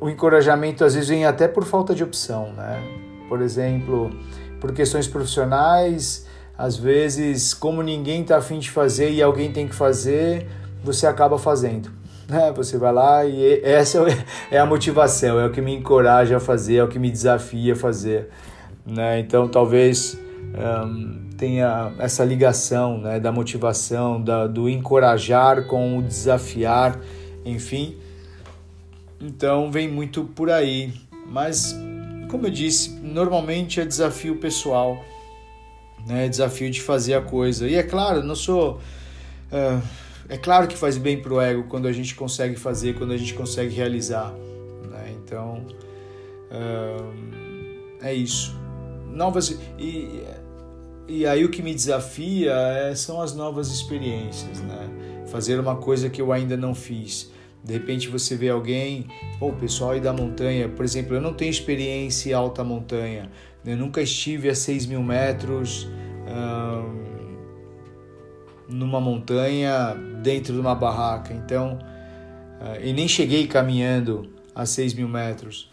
[0.00, 2.80] o encorajamento às vezes vem até por falta de opção, né?
[3.28, 4.12] Por exemplo,
[4.60, 9.74] por questões profissionais, às vezes como ninguém está afim de fazer e alguém tem que
[9.74, 10.46] fazer,
[10.84, 11.90] você acaba fazendo
[12.28, 12.52] né?
[12.54, 13.98] Você vai lá e essa
[14.50, 17.72] é a motivação, é o que me encoraja a fazer, é o que me desafia
[17.72, 18.28] a fazer,
[18.86, 19.18] né?
[19.18, 20.18] Então talvez
[20.86, 23.18] um, tenha essa ligação, né?
[23.18, 26.98] Da motivação, da, do encorajar com o desafiar,
[27.44, 27.96] enfim.
[29.20, 30.94] Então vem muito por aí,
[31.26, 31.74] mas
[32.30, 35.02] como eu disse, normalmente é desafio pessoal,
[36.06, 36.28] né?
[36.28, 37.68] Desafio de fazer a coisa.
[37.68, 38.80] E é claro, não sou
[39.52, 39.82] uh,
[40.30, 43.16] é claro que faz bem para o ego quando a gente consegue fazer, quando a
[43.16, 44.32] gente consegue realizar.
[44.88, 45.12] Né?
[45.16, 45.66] Então,
[48.00, 48.56] é isso.
[49.12, 50.22] Novas e,
[51.08, 54.88] e aí o que me desafia é, são as novas experiências, né?
[55.26, 57.32] Fazer uma coisa que eu ainda não fiz.
[57.62, 59.06] De repente você vê alguém,
[59.40, 63.30] o pessoal aí da montanha, por exemplo, eu não tenho experiência em alta montanha,
[63.64, 65.88] eu nunca estive a 6 mil metros
[68.70, 71.34] numa montanha dentro de uma barraca.
[71.34, 71.78] Então,
[72.60, 75.68] uh, e nem cheguei caminhando a 6 mil metros.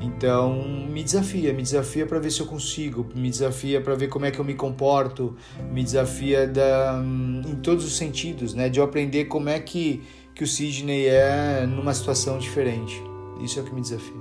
[0.00, 4.24] Então, me desafia, me desafia para ver se eu consigo, me desafia para ver como
[4.26, 5.36] é que eu me comporto,
[5.72, 7.02] me desafia da,
[7.44, 8.68] em todos os sentidos, né?
[8.68, 10.04] De eu aprender como é que,
[10.38, 13.02] que o Sidney é numa situação diferente.
[13.40, 14.14] Isso é o que me desafia.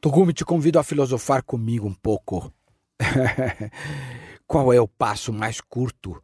[0.00, 2.50] Togumi, te convido a filosofar comigo um pouco.
[4.48, 6.18] Qual é o passo mais curto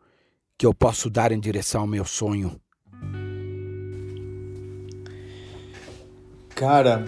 [0.56, 2.58] que eu posso dar em direção ao meu sonho?
[6.54, 7.04] Cara,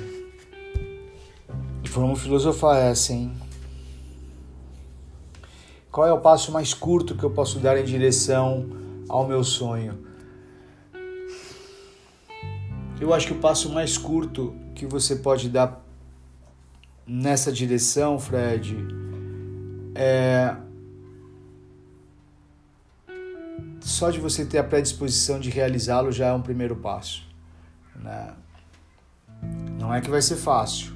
[1.84, 3.34] vamos filosofar essa, hein?
[5.90, 10.14] Qual é o passo mais curto que eu posso dar em direção ao meu sonho?
[13.04, 15.84] eu acho que o passo mais curto que você pode dar
[17.06, 18.76] nessa direção, Fred,
[19.94, 20.56] é
[23.80, 27.28] só de você ter a predisposição de realizá-lo já é um primeiro passo.
[27.94, 28.34] Né?
[29.78, 30.92] Não é que vai ser fácil,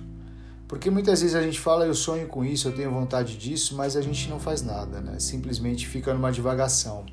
[0.67, 3.97] porque muitas vezes a gente fala eu sonho com isso, eu tenho vontade disso, mas
[3.97, 5.21] a gente não faz nada, né?
[5.21, 7.05] Simplesmente fica numa divagação.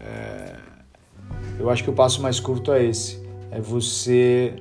[0.00, 0.56] É...
[1.58, 3.20] Eu acho que o passo mais curto é esse,
[3.50, 4.54] é você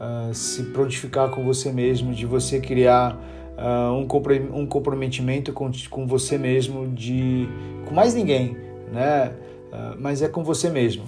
[0.00, 3.16] uh, se prontificar com você mesmo, de você criar
[3.56, 7.48] uh, um, comprometimento com, com você mesmo, de
[7.86, 8.56] com mais ninguém,
[8.92, 9.32] né?
[9.72, 11.04] Uh, mas é com você mesmo,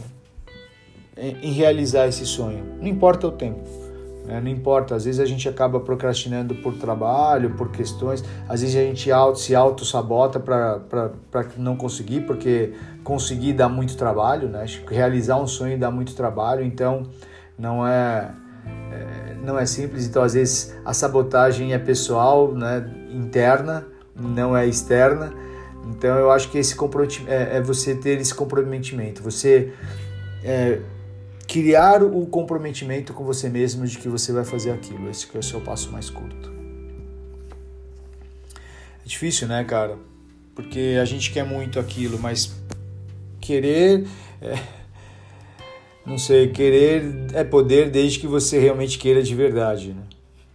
[1.17, 2.65] em, em realizar esse sonho.
[2.81, 3.82] Não importa o tempo.
[4.25, 4.41] Né?
[4.41, 8.81] Não importa, às vezes a gente acaba procrastinando por trabalho, por questões, às vezes a
[8.81, 14.65] gente auto, se auto-sabota para não conseguir, porque conseguir dá muito trabalho, né?
[14.89, 17.03] realizar um sonho dá muito trabalho, então
[17.59, 18.31] não é,
[18.93, 20.07] é, não é simples.
[20.07, 22.89] Então, às vezes, a sabotagem é pessoal, né?
[23.11, 25.33] interna, não é externa.
[25.89, 26.77] Então, eu acho que esse
[27.27, 29.73] é, é você ter esse comprometimento, você
[30.45, 30.79] é,
[31.53, 35.11] criar o comprometimento com você mesmo de que você vai fazer aquilo.
[35.11, 36.51] Esse que é o seu passo mais curto.
[39.05, 39.99] É difícil, né, cara?
[40.55, 42.57] Porque a gente quer muito aquilo, mas
[43.39, 44.07] querer.
[44.41, 44.59] É,
[46.07, 50.05] não sei, querer é poder desde que você realmente queira de verdade, né?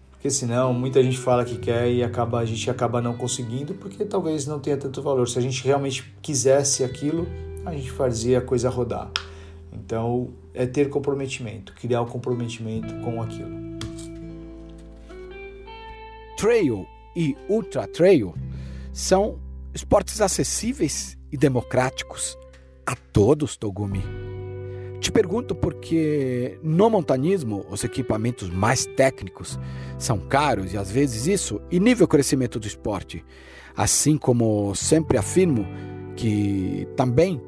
[0.10, 4.04] Porque senão muita gente fala que quer e acaba, a gente acaba não conseguindo porque
[4.04, 5.30] talvez não tenha tanto valor.
[5.30, 7.28] Se a gente realmente quisesse aquilo,
[7.64, 9.12] a gente fazia a coisa rodar.
[9.72, 13.78] Então, é ter comprometimento, criar o um comprometimento com aquilo.
[16.38, 18.34] Trail e ultra trail
[18.94, 19.40] são
[19.74, 22.38] esportes acessíveis e democráticos
[22.86, 24.04] a todos, Togumi.
[25.00, 29.60] Te pergunto porque no montanismo os equipamentos mais técnicos
[29.98, 33.24] são caros e às vezes isso inibe o crescimento do esporte.
[33.76, 35.68] Assim como sempre afirmo
[36.16, 37.40] que também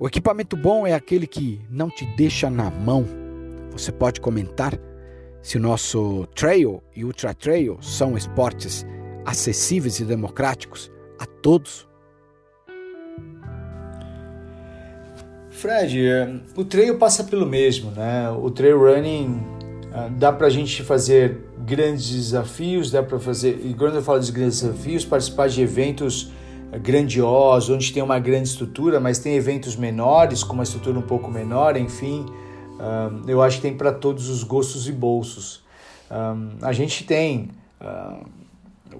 [0.00, 3.04] o equipamento bom é aquele que não te deixa na mão.
[3.72, 4.78] Você pode comentar
[5.42, 8.86] se o nosso trail e ultra trail são esportes
[9.24, 11.88] acessíveis e democráticos a todos?
[15.50, 18.30] Fred, é, o trail passa pelo mesmo, né?
[18.30, 19.44] O trail running
[19.92, 24.20] ah, dá para a gente fazer grandes desafios, dá para fazer, e quando eu falo
[24.20, 26.30] de grandes desafios, participar de eventos
[26.76, 31.30] grandioso, onde tem uma grande estrutura, mas tem eventos menores, com uma estrutura um pouco
[31.30, 32.26] menor, enfim,
[32.78, 35.64] um, eu acho que tem para todos os gostos e bolsos.
[36.10, 37.50] Um, a gente tem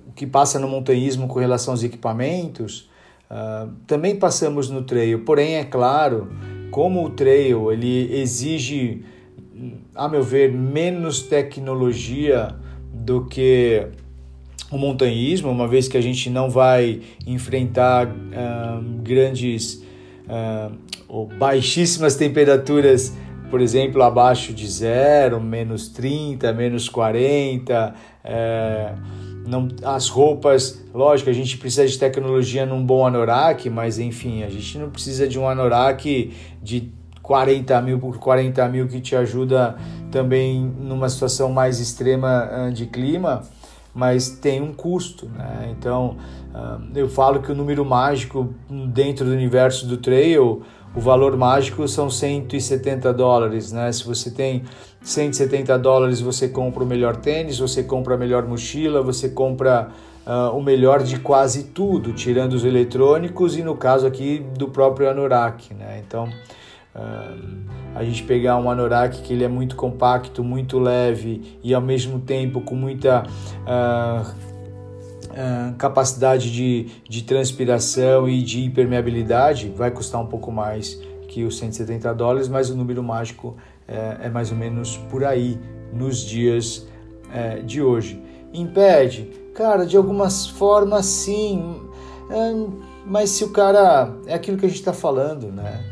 [0.06, 2.88] o que passa no montanhismo com relação aos equipamentos,
[3.86, 6.28] também passamos no trail, porém, é claro,
[6.70, 9.04] como o trail ele exige,
[9.94, 12.54] a meu ver, menos tecnologia
[12.92, 13.88] do que
[14.70, 18.06] o montanhismo, uma vez que a gente não vai enfrentar
[19.02, 19.82] grandes
[21.08, 23.16] ou baixíssimas temperaturas,
[23.50, 27.94] por exemplo, abaixo de zero, menos 30, menos 40.
[28.22, 28.92] É,
[29.46, 34.50] não, as roupas, lógico, a gente precisa de tecnologia num bom anorak, mas enfim, a
[34.50, 36.30] gente não precisa de um anorak
[36.62, 36.92] de
[37.22, 39.76] 40 mil por 40 mil que te ajuda
[40.10, 43.42] também numa situação mais extrema de clima
[43.98, 45.74] mas tem um custo, né?
[45.76, 46.16] Então
[46.94, 48.54] eu falo que o número mágico
[48.92, 50.62] dentro do universo do trail,
[50.94, 53.90] o valor mágico são 170 dólares, né?
[53.90, 54.62] Se você tem
[55.02, 59.88] 170 dólares, você compra o melhor tênis, você compra a melhor mochila, você compra
[60.24, 65.10] uh, o melhor de quase tudo, tirando os eletrônicos e no caso aqui do próprio
[65.10, 66.02] anorak, né?
[66.06, 66.28] Então
[67.94, 72.20] a gente pegar um anorak que ele é muito compacto, muito leve e ao mesmo
[72.20, 74.22] tempo com muita uh,
[75.30, 81.58] uh, capacidade de, de transpiração e de impermeabilidade, vai custar um pouco mais que os
[81.58, 85.58] 170 dólares, mas o número mágico é, é mais ou menos por aí
[85.92, 86.86] nos dias
[87.32, 88.22] é, de hoje.
[88.52, 89.30] Impede?
[89.54, 91.82] Cara, de algumas formas sim,
[93.04, 94.14] mas se o cara.
[94.26, 95.84] É aquilo que a gente está falando, né?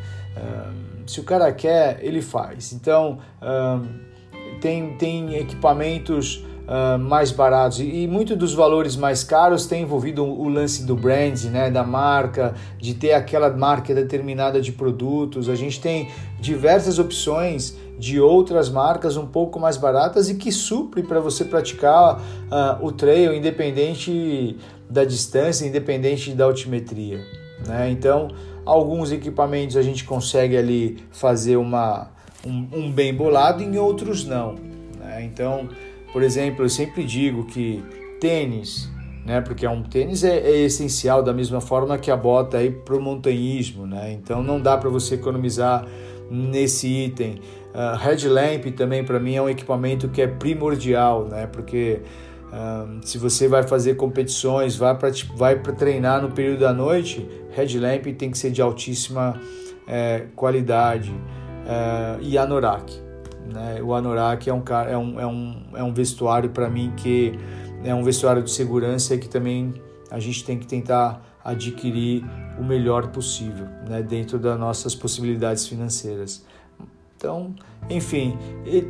[1.07, 2.72] Se o cara quer, ele faz.
[2.72, 3.18] Então,
[4.61, 10.24] tem, tem equipamentos uh, mais baratos e, e muitos dos valores mais caros tem envolvido
[10.24, 15.48] o lance do brand, né, da marca, de ter aquela marca determinada de produtos.
[15.48, 16.09] A gente tem
[16.40, 22.18] diversas opções de outras marcas um pouco mais baratas e que supre para você praticar
[22.18, 24.57] uh, o trail independente
[24.88, 27.24] da distância, independente da altimetria.
[27.66, 27.90] Né?
[27.90, 28.28] Então,
[28.66, 32.10] alguns equipamentos a gente consegue ali fazer uma,
[32.44, 34.56] um, um bem bolado, em outros não.
[34.98, 35.24] Né?
[35.24, 35.68] Então,
[36.12, 37.82] por exemplo, eu sempre digo que
[38.20, 38.90] tênis,
[39.24, 39.40] né?
[39.40, 42.96] Porque é um tênis é, é essencial da mesma forma que a bota aí para
[42.96, 44.12] o montanhismo, né?
[44.12, 45.86] Então não dá para você economizar
[46.30, 47.40] nesse item.
[47.74, 51.46] Uh, headlamp também para mim é um equipamento que é primordial, né?
[51.46, 52.00] Porque
[53.03, 58.30] se você vai fazer competições, vai para vai treinar no período da noite, headlamp tem
[58.30, 59.40] que ser de altíssima
[59.86, 62.92] é, qualidade uh, e anorak.
[63.53, 63.80] Né?
[63.82, 67.38] O anorak é um, é um, é um, é um vestuário para mim que
[67.84, 69.74] é um vestuário de segurança que também
[70.11, 72.24] a gente tem que tentar adquirir
[72.59, 76.44] o melhor possível, né, dentro das nossas possibilidades financeiras.
[77.16, 77.55] Então,
[77.88, 78.36] enfim,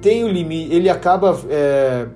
[0.01, 2.09] tem o limite, ele acaba, é,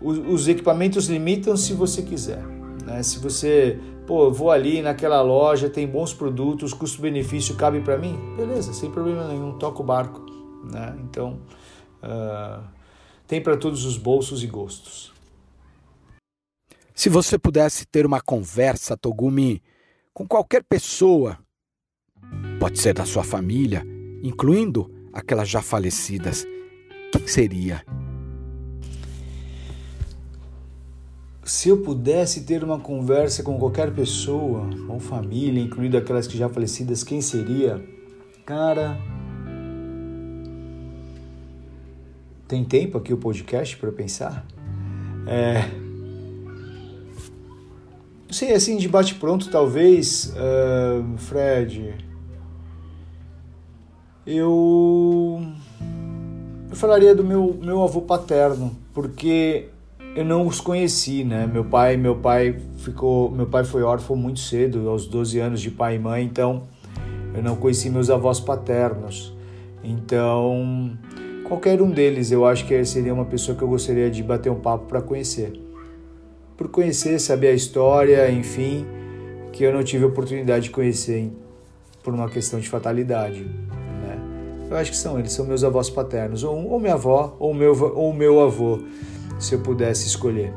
[0.00, 2.42] os, os, equipamentos limitam se você quiser.
[2.84, 3.02] Né?
[3.02, 8.72] Se você, pô, vou ali naquela loja, tem bons produtos, custo-benefício cabe para mim, beleza,
[8.72, 10.24] sem problema nenhum, toca o barco.
[10.64, 10.96] Né?
[11.04, 11.40] Então,
[12.02, 12.62] uh,
[13.26, 15.12] tem para todos os bolsos e gostos.
[16.94, 19.62] Se você pudesse ter uma conversa, Togumi,
[20.12, 21.38] com qualquer pessoa,
[22.58, 23.84] pode ser da sua família,
[24.22, 26.44] incluindo aquelas já falecidas,
[27.12, 27.84] quem seria?
[31.48, 36.46] Se eu pudesse ter uma conversa com qualquer pessoa ou família, incluindo aquelas que já
[36.46, 37.82] falecidas, quem seria?
[38.44, 38.98] Cara,
[42.46, 44.46] tem tempo aqui o podcast para pensar?
[45.26, 45.62] É,
[48.26, 51.94] não sei, assim, de bate-pronto, talvez, uh, Fred.
[54.26, 55.40] Eu.
[56.68, 59.70] Eu falaria do meu, meu avô paterno, porque
[60.18, 61.46] eu não os conheci, né?
[61.46, 65.70] Meu pai, meu pai ficou, meu pai foi órfão muito cedo, aos 12 anos de
[65.70, 66.62] pai e mãe, então
[67.34, 69.34] eu não conheci meus avós paternos.
[69.82, 70.98] Então,
[71.44, 74.60] qualquer um deles, eu acho que seria uma pessoa que eu gostaria de bater um
[74.60, 75.68] papo para conhecer
[76.58, 78.84] por conhecer, saber a história, enfim,
[79.52, 81.30] que eu não tive oportunidade de conhecer
[82.02, 83.44] por uma questão de fatalidade.
[83.44, 84.18] Né?
[84.68, 87.80] Eu acho que são eles, são meus avós paternos, ou, ou minha avó, ou meu,
[87.94, 88.80] ou meu avô,
[89.38, 90.52] se eu pudesse escolher.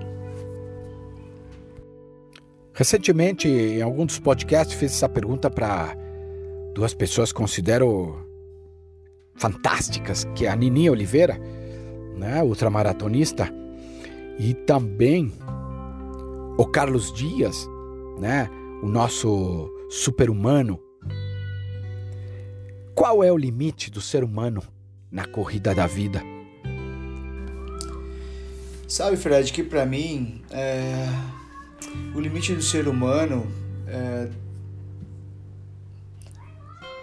[2.73, 5.95] Recentemente, em algum dos podcasts, fiz essa pergunta para
[6.73, 8.25] duas pessoas que considero
[9.35, 11.39] fantásticas, que é a Nininha Oliveira,
[12.17, 13.49] né, ultramaratonista,
[14.39, 15.31] e também
[16.57, 17.67] o Carlos Dias,
[18.19, 18.49] né?
[18.83, 20.79] O nosso super-humano.
[22.95, 24.61] Qual é o limite do ser humano
[25.11, 26.21] na corrida da vida?
[28.91, 31.07] Sabe, Fred, que para mim é...
[32.13, 33.49] o limite do ser humano
[33.87, 34.27] é...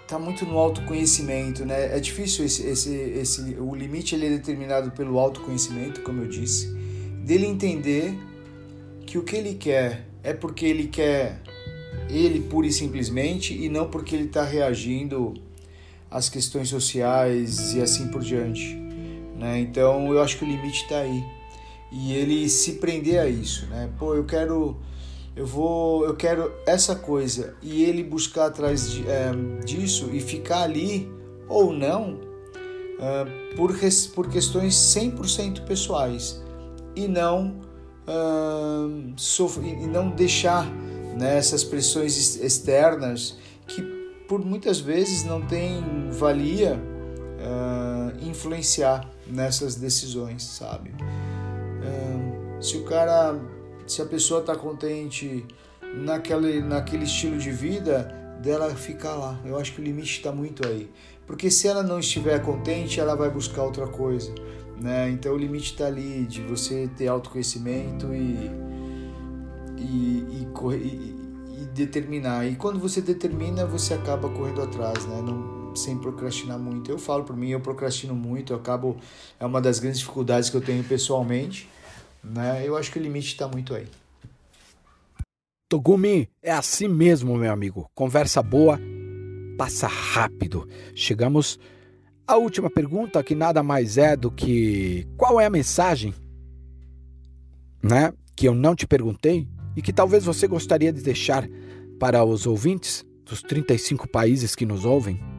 [0.06, 1.96] tá muito no autoconhecimento, né?
[1.96, 6.70] É difícil esse, esse, esse, o limite ele é determinado pelo autoconhecimento, como eu disse,
[7.24, 8.12] dele entender
[9.06, 11.40] que o que ele quer é porque ele quer
[12.10, 15.32] ele pura e simplesmente e não porque ele está reagindo
[16.10, 18.74] às questões sociais e assim por diante.
[19.38, 19.60] Né?
[19.60, 21.37] Então eu acho que o limite está aí
[21.90, 23.88] e ele se prender a isso, né?
[23.98, 24.76] Pô, eu quero,
[25.34, 29.30] eu vou, eu quero essa coisa e ele buscar atrás de, é,
[29.64, 31.10] disso e ficar ali
[31.48, 32.20] ou não
[33.00, 33.72] é, por,
[34.14, 36.42] por questões 100% pessoais
[36.94, 37.60] e não
[38.06, 40.66] uh, e não deixar
[41.16, 43.82] né, essas pressões externas que
[44.28, 46.78] por muitas vezes não tem valia
[48.22, 50.94] influenciar nessas decisões, sabe?
[52.60, 53.38] Se o cara,
[53.86, 55.46] se a pessoa está contente
[55.94, 59.38] naquele, naquele estilo de vida, dela ficar lá.
[59.44, 60.90] Eu acho que o limite está muito aí.
[61.26, 64.32] Porque se ela não estiver contente, ela vai buscar outra coisa.
[64.80, 65.10] Né?
[65.10, 68.50] Então o limite está ali de você ter autoconhecimento e,
[69.76, 71.14] e, e,
[71.60, 72.46] e, determinar.
[72.46, 75.20] E quando você determina, você acaba correndo atrás, né?
[75.20, 76.90] Não, sem procrastinar muito.
[76.90, 78.96] Eu falo por mim, eu procrastino muito, eu acabo.
[79.38, 81.68] É uma das grandes dificuldades que eu tenho pessoalmente.
[82.22, 82.62] Né?
[82.66, 83.86] Eu acho que o limite está muito aí.
[85.68, 87.90] Togumi, é assim mesmo, meu amigo.
[87.94, 88.80] Conversa boa,
[89.58, 90.66] passa rápido.
[90.94, 91.58] Chegamos
[92.26, 96.14] à última pergunta, que nada mais é do que qual é a mensagem,
[97.82, 101.46] né, que eu não te perguntei e que talvez você gostaria de deixar
[101.98, 105.37] para os ouvintes dos 35 países que nos ouvem?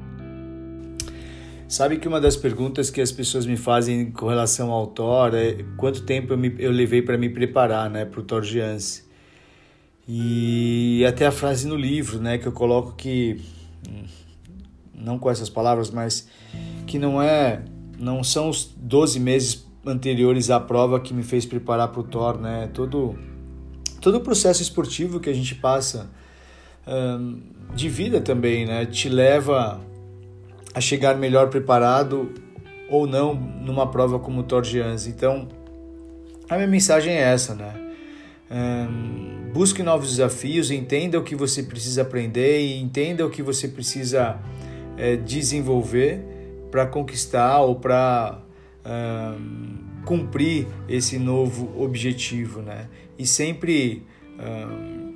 [1.69, 5.63] Sabe que uma das perguntas que as pessoas me fazem com relação ao Thor é
[5.77, 9.03] quanto tempo eu, me, eu levei para me preparar né, para o Thor Giance.
[10.07, 13.39] E até a frase no livro, né, que eu coloco que,
[14.95, 16.27] não com essas palavras, mas
[16.87, 17.61] que não é,
[17.99, 22.39] não são os 12 meses anteriores à prova que me fez preparar para o Thor,
[22.39, 22.67] né?
[22.73, 23.15] Todo
[24.01, 26.09] todo o processo esportivo que a gente passa
[26.87, 27.41] um,
[27.75, 28.87] de vida também, né?
[28.87, 29.79] Te leva
[30.73, 32.31] a chegar melhor preparado
[32.89, 35.07] ou não numa prova como o Thor Gianz.
[35.07, 35.47] Então,
[36.49, 37.73] a minha mensagem é essa, né?
[38.51, 43.67] Um, busque novos desafios, entenda o que você precisa aprender e entenda o que você
[43.67, 44.39] precisa
[44.97, 46.19] é, desenvolver
[46.71, 48.39] para conquistar ou para
[48.85, 52.87] um, cumprir esse novo objetivo, né?
[53.17, 54.03] E sempre
[54.39, 55.08] um,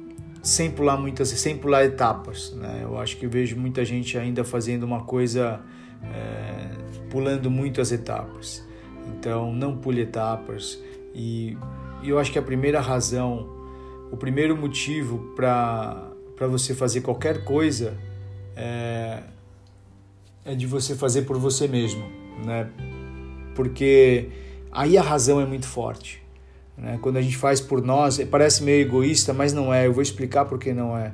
[0.44, 2.82] sem pular muitas, sem pular etapas, né?
[2.84, 5.62] Eu acho que vejo muita gente ainda fazendo uma coisa
[6.04, 6.68] é,
[7.10, 8.62] pulando muitas etapas.
[9.08, 10.84] Então, não pule etapas
[11.16, 11.58] e,
[12.02, 13.50] e eu acho que a primeira razão,
[14.12, 17.98] o primeiro motivo para você fazer qualquer coisa
[18.56, 19.24] é,
[20.44, 22.04] é de você fazer por você mesmo,
[22.46, 22.70] né?
[23.56, 24.30] Porque
[24.72, 26.23] aí a razão é muito forte.
[26.78, 26.98] Né?
[27.02, 29.88] Quando a gente faz por nós, parece meio egoísta, mas não é.
[29.88, 31.12] Eu vou explicar por que não é.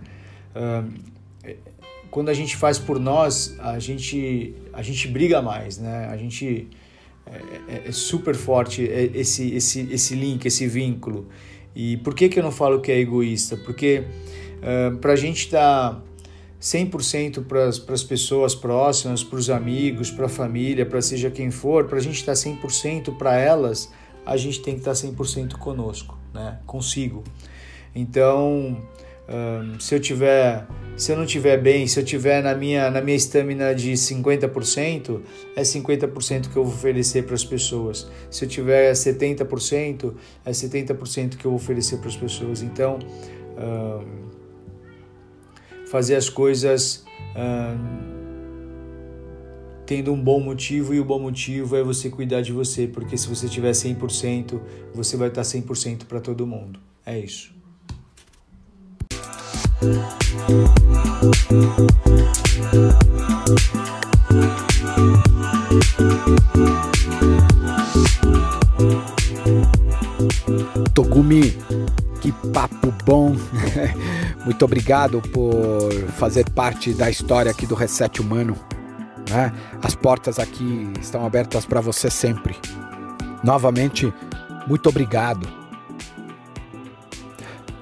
[2.09, 6.07] quando a gente faz por nós, a gente, a gente briga mais, né?
[6.11, 6.67] A gente
[7.25, 11.27] é, é, é super forte esse, esse, esse link, esse vínculo.
[11.75, 13.55] E por que, que eu não falo que é egoísta?
[13.55, 14.03] Porque
[14.57, 16.01] uh, para a gente tá
[16.59, 21.85] 100% para as pessoas próximas, para os amigos, para a família, para seja quem for,
[21.85, 23.91] para a gente tá 100% para elas,
[24.25, 26.59] a gente tem que estar tá 100% conosco, né?
[26.65, 27.23] consigo.
[27.95, 28.77] Então,
[29.29, 30.65] um, se eu tiver
[30.97, 35.21] se eu não tiver bem, se eu tiver na minha na minha estamina de 50%,
[35.55, 38.09] é 50% que eu vou oferecer para as pessoas.
[38.29, 40.13] Se eu tiver 70%,
[40.45, 42.61] é 70% que eu vou oferecer para as pessoas.
[42.61, 42.99] Então,
[43.57, 44.29] um,
[45.85, 47.05] fazer as coisas
[47.35, 48.18] um,
[49.89, 53.27] tendo um bom motivo e o bom motivo é você cuidar de você, porque se
[53.27, 54.59] você tiver 100%,
[54.93, 56.79] você vai estar 100% para todo mundo.
[57.03, 57.51] É isso.
[70.93, 71.57] Togumi,
[72.21, 73.35] que papo bom!
[74.45, 78.55] Muito obrigado por fazer parte da história aqui do Reset Humano.
[79.29, 79.53] Né?
[79.81, 82.55] As portas aqui estão abertas para você sempre.
[83.43, 84.13] Novamente,
[84.67, 85.59] muito obrigado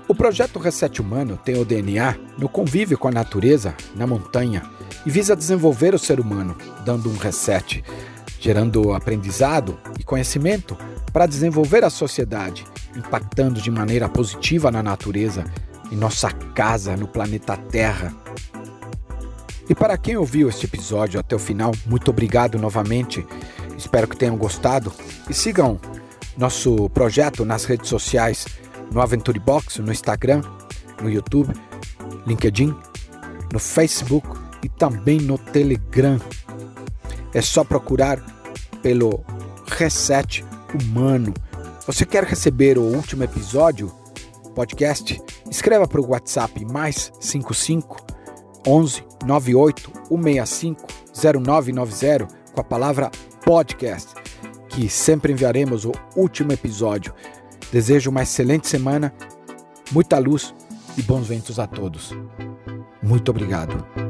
[0.08, 4.64] o projeto Reset Humano tem o DNA no convívio com a natureza, na montanha,
[5.06, 7.84] e visa desenvolver o ser humano, dando um reset,
[8.40, 10.78] gerando aprendizado e conhecimento
[11.12, 15.44] para desenvolver a sociedade, impactando de maneira positiva na natureza,
[15.92, 18.16] em nossa casa, no planeta Terra.
[19.70, 23.26] E para quem ouviu este episódio até o final, muito obrigado novamente.
[23.78, 24.94] Espero que tenham gostado
[25.30, 25.80] e sigam
[26.38, 28.46] nosso projeto nas redes sociais
[28.92, 30.42] no Aventure Box, no Instagram,
[31.02, 31.54] no YouTube,
[32.26, 32.74] LinkedIn,
[33.52, 34.28] no Facebook
[34.64, 36.20] e também no Telegram.
[37.34, 38.24] É só procurar
[38.82, 39.24] pelo
[39.68, 41.34] Reset Humano.
[41.86, 43.92] Você quer receber o último episódio
[44.56, 45.22] podcast?
[45.50, 48.06] Escreva para o WhatsApp mais 55
[48.66, 53.12] 11 98 165 0990 com a palavra
[53.44, 54.14] podcast,
[54.70, 57.14] que sempre enviaremos o último episódio.
[57.72, 59.14] Desejo uma excelente semana,
[59.92, 60.54] muita luz
[60.98, 62.14] e bons ventos a todos.
[63.02, 64.07] Muito obrigado.